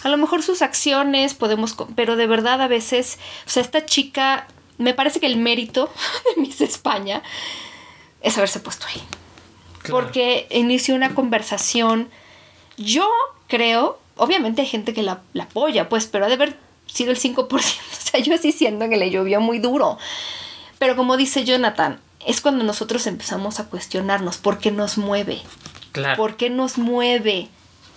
[0.02, 4.46] A lo mejor sus acciones podemos, pero de verdad a veces, o sea, esta chica,
[4.78, 5.92] me parece que el mérito
[6.36, 7.22] de Miss España
[8.20, 9.02] es haberse puesto ahí.
[9.90, 12.08] Porque inició una conversación.
[12.76, 13.08] Yo
[13.48, 16.56] creo, obviamente hay gente que la, apoya, pues, pero ha de haber
[16.86, 17.48] sido el 5%.
[17.50, 19.98] O sea, yo sí siento que le llovió muy duro.
[20.78, 25.42] Pero como dice Jonathan, es cuando nosotros empezamos a cuestionarnos por qué nos mueve.
[25.92, 26.16] Claro.
[26.16, 27.48] ¿Por qué nos mueve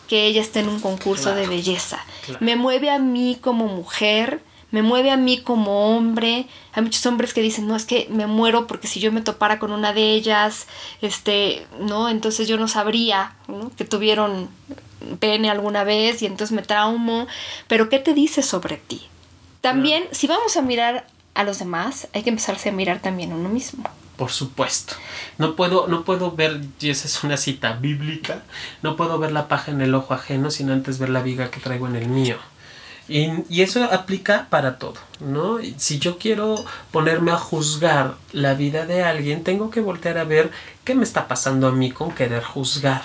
[0.07, 2.03] que ella esté en un concurso de belleza?
[2.39, 6.47] Me mueve a mí como mujer, me mueve a mí como hombre.
[6.73, 9.59] Hay muchos hombres que dicen, no, es que me muero porque si yo me topara
[9.59, 10.67] con una de ellas,
[11.01, 12.09] este, ¿no?
[12.09, 13.71] Entonces yo no sabría, ¿no?
[13.75, 14.49] Que tuvieron
[15.19, 17.27] pene alguna vez y entonces me traumo,
[17.67, 19.01] pero ¿qué te dice sobre ti?
[19.61, 23.35] También, si vamos a mirar a los demás, hay que empezarse a mirar también a
[23.35, 23.83] uno mismo.
[24.17, 24.95] Por supuesto.
[25.37, 28.43] No puedo, no puedo ver, y esa es una cita bíblica,
[28.81, 31.59] no puedo ver la paja en el ojo ajeno sin antes ver la viga que
[31.59, 32.37] traigo en el mío.
[33.09, 35.59] Y, y, eso aplica para todo, ¿no?
[35.77, 40.51] Si yo quiero ponerme a juzgar la vida de alguien, tengo que voltear a ver
[40.83, 43.03] qué me está pasando a mí con querer juzgar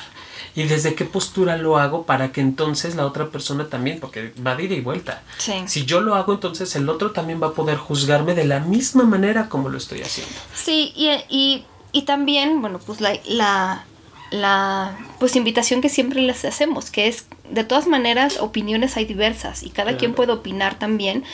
[0.54, 4.54] y desde qué postura lo hago para que entonces la otra persona también, porque va
[4.54, 5.22] de ida y vuelta.
[5.66, 9.04] Si yo lo hago, entonces el otro también va a poder juzgarme de la misma
[9.04, 10.34] manera como lo estoy haciendo.
[10.54, 13.86] Sí, y, y, y también, bueno, pues la, la,
[14.30, 19.62] la pues invitación que siempre les hacemos, que es, de todas maneras, opiniones hay diversas
[19.62, 21.24] y cada quien puede opinar también.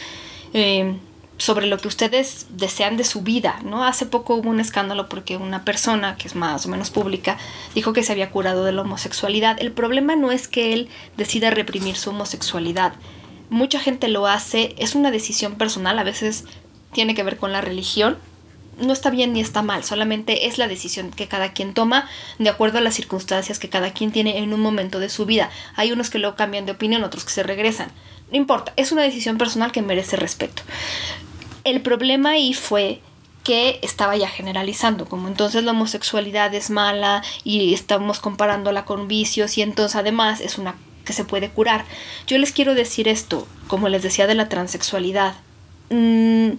[0.53, 0.97] Eh,
[1.39, 3.85] sobre lo que ustedes desean de su vida, ¿no?
[3.85, 7.39] Hace poco hubo un escándalo porque una persona, que es más o menos pública,
[7.77, 9.57] dijo que se había curado de la homosexualidad.
[9.61, 12.93] El problema no es que él decida reprimir su homosexualidad.
[13.51, 16.45] Mucha gente lo hace, es una decisión personal, a veces
[16.93, 18.19] tiene que ver con la religión.
[18.79, 22.09] No está bien ni está mal, solamente es la decisión que cada quien toma
[22.39, 25.51] de acuerdo a las circunstancias que cada quien tiene en un momento de su vida.
[25.75, 27.91] Hay unos que lo cambian de opinión, otros que se regresan.
[28.31, 30.63] No importa, es una decisión personal que merece respeto.
[31.65, 33.01] El problema ahí fue
[33.43, 39.57] que estaba ya generalizando, como entonces la homosexualidad es mala y estamos comparándola con vicios
[39.57, 40.75] y entonces además es una
[41.07, 41.87] que se puede curar.
[42.27, 45.35] Yo les quiero decir esto, como les decía de la transexualidad.
[45.89, 46.51] Mm,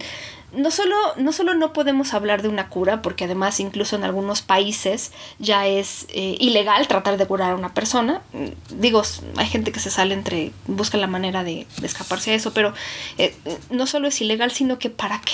[0.52, 4.42] no solo, no solo no podemos hablar de una cura, porque además incluso en algunos
[4.42, 8.22] países ya es eh, ilegal tratar de curar a una persona.
[8.32, 9.02] Mm, digo,
[9.36, 12.74] hay gente que se sale entre, busca la manera de, escaparse a eso, pero
[13.18, 13.34] eh,
[13.70, 15.32] no solo es ilegal, sino que ¿para qué?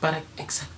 [0.00, 0.73] Para, exacto.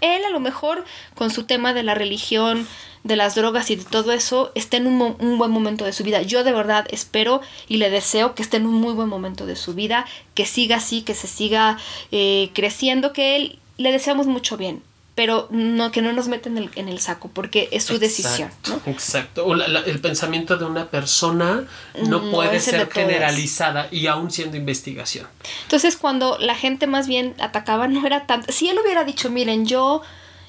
[0.00, 0.84] Él a lo mejor
[1.14, 2.66] con su tema de la religión,
[3.04, 6.22] de las drogas y de todo eso esté en un, buen momento de su vida.
[6.22, 9.56] Yo de verdad espero y le deseo que esté en un muy buen momento de
[9.56, 11.78] su vida, que siga así, que se siga
[12.12, 14.82] eh, creciendo, que él le deseamos mucho bien
[15.14, 18.50] pero no que no nos meten en el, en el saco porque es su decisión
[18.86, 19.46] exacto.
[19.46, 21.64] O el pensamiento de una persona
[22.06, 25.26] no, puede ser generalizada y aún siendo investigación.
[25.62, 29.66] Entonces cuando la gente más bien atacaba no era tanto si él hubiera dicho miren
[29.66, 30.02] yo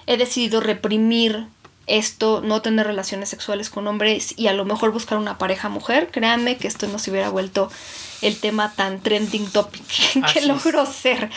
[0.08, 1.48] he decidido reprimir
[1.88, 6.10] esto, no tener relaciones sexuales con hombres y a lo mejor buscar una pareja mujer,
[6.12, 7.72] créanme que esto no se hubiera vuelto
[8.22, 9.84] el tema tan trending topic
[10.34, 11.30] que logró ser.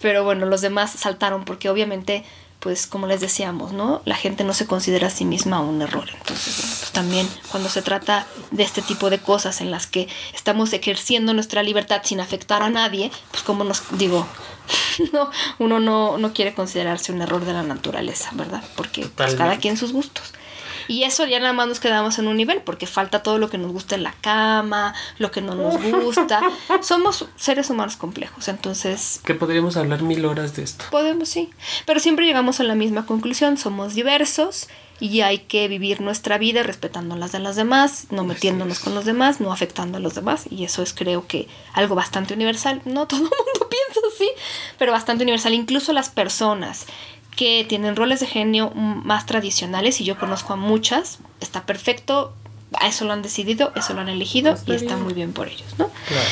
[0.00, 2.24] Pero bueno, los demás saltaron porque obviamente,
[2.60, 4.02] pues como les decíamos, ¿no?
[4.04, 6.08] La gente no se considera a sí misma un error.
[6.12, 10.72] Entonces, pues también cuando se trata de este tipo de cosas en las que estamos
[10.74, 14.26] ejerciendo nuestra libertad sin afectar a nadie, pues como nos digo,
[15.12, 18.62] no, uno no, no quiere considerarse un error de la naturaleza, ¿verdad?
[18.76, 20.34] Porque pues, cada quien sus gustos.
[20.88, 23.58] Y eso ya nada más nos quedamos en un nivel, porque falta todo lo que
[23.58, 26.40] nos gusta en la cama, lo que no nos gusta.
[26.82, 29.20] Somos seres humanos complejos, entonces...
[29.24, 30.84] Que podríamos hablar mil horas de esto.
[30.90, 31.50] Podemos, sí.
[31.86, 34.68] Pero siempre llegamos a la misma conclusión, somos diversos
[35.00, 39.06] y hay que vivir nuestra vida respetando las de las demás, no metiéndonos con los
[39.06, 40.44] demás, no afectando a los demás.
[40.50, 42.82] Y eso es creo que algo bastante universal.
[42.84, 44.30] No todo el mundo piensa así,
[44.78, 45.54] pero bastante universal.
[45.54, 46.86] Incluso las personas
[47.34, 52.34] que tienen roles de genio más tradicionales, y yo conozco a muchas, está perfecto,
[52.78, 55.74] a eso lo han decidido, eso lo han elegido y está muy bien por ellos,
[55.78, 55.90] ¿no?
[56.06, 56.28] Claro.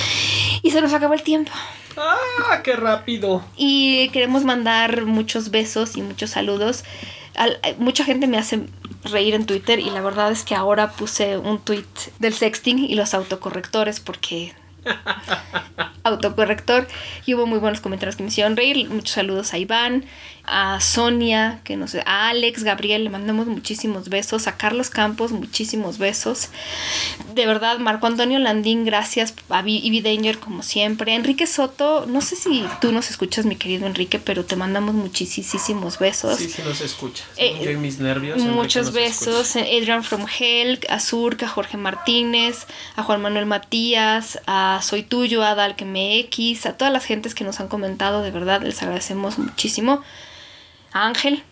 [0.62, 1.50] Y se nos acabó el tiempo.
[1.96, 3.42] ¡Ah, qué rápido!
[3.56, 6.84] Y queremos mandar muchos besos y muchos saludos.
[7.62, 8.66] Eh, mucha gente me hace
[9.04, 11.84] reír en Twitter y la verdad es que ahora puse un tweet
[12.18, 14.54] del sexting y los autocorrectores porque
[16.04, 16.86] autocorrector
[17.26, 18.88] y hubo muy buenos comentarios que me hicieron reír.
[18.88, 20.04] Muchos saludos a Iván,
[20.44, 25.30] a Sonia, que no sé, a Alex, Gabriel, le mandamos muchísimos besos, a Carlos Campos,
[25.32, 26.48] muchísimos besos.
[27.34, 31.14] De verdad, Marco Antonio Landín, gracias, a Ivy Danger como siempre.
[31.14, 35.98] Enrique Soto, no sé si tú nos escuchas, mi querido Enrique, pero te mandamos muchísimos
[35.98, 36.38] besos.
[36.38, 37.26] Sí, sí nos escuchas.
[37.36, 38.38] Eh, mis nervios.
[38.38, 39.56] Muchos besos.
[39.56, 42.66] Adrian From Hell, a Surca, a Jorge Martínez,
[42.96, 47.44] a Juan Manuel Matías, a Soy Tuyo, a Dalque MX, a todas las gentes que
[47.44, 50.02] nos han comentado, de verdad, les agradecemos muchísimo.
[50.92, 51.42] Ángel,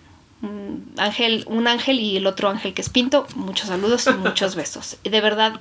[0.43, 4.55] un ángel, un ángel y el otro ángel que es Pinto, muchos saludos y muchos
[4.55, 4.97] besos.
[5.05, 5.61] De verdad,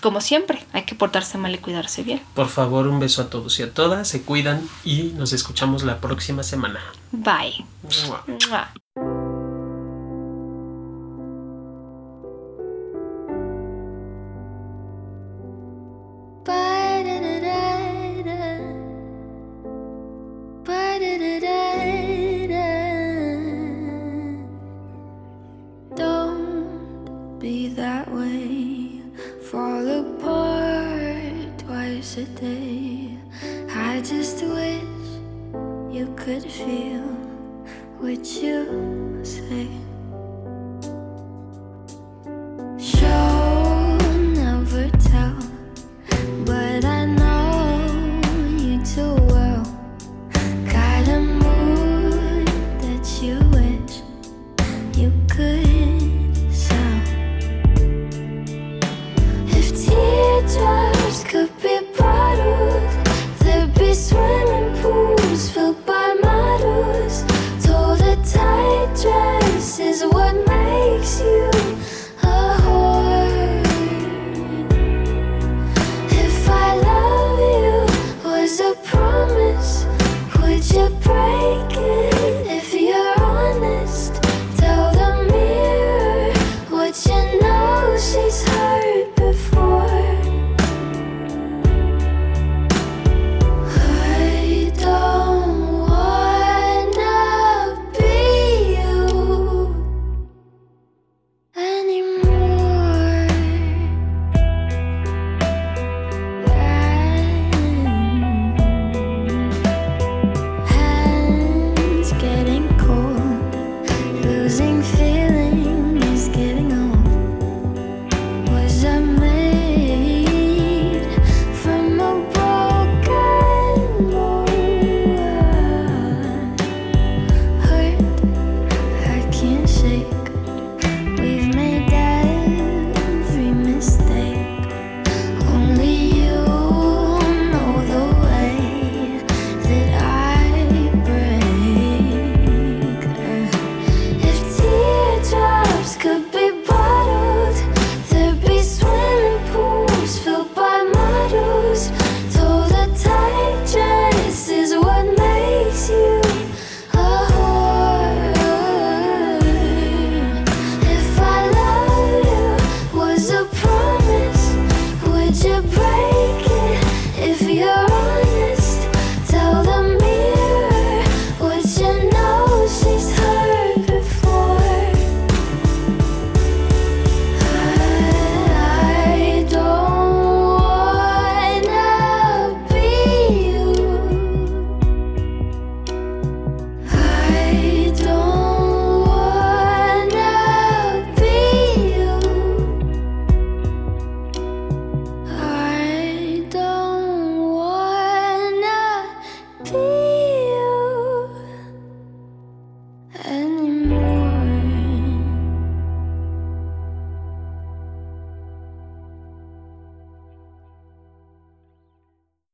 [0.00, 2.20] como siempre, hay que portarse mal y cuidarse bien.
[2.34, 6.00] Por favor, un beso a todos y a todas, se cuidan y nos escuchamos la
[6.00, 6.80] próxima semana.
[7.12, 7.64] Bye.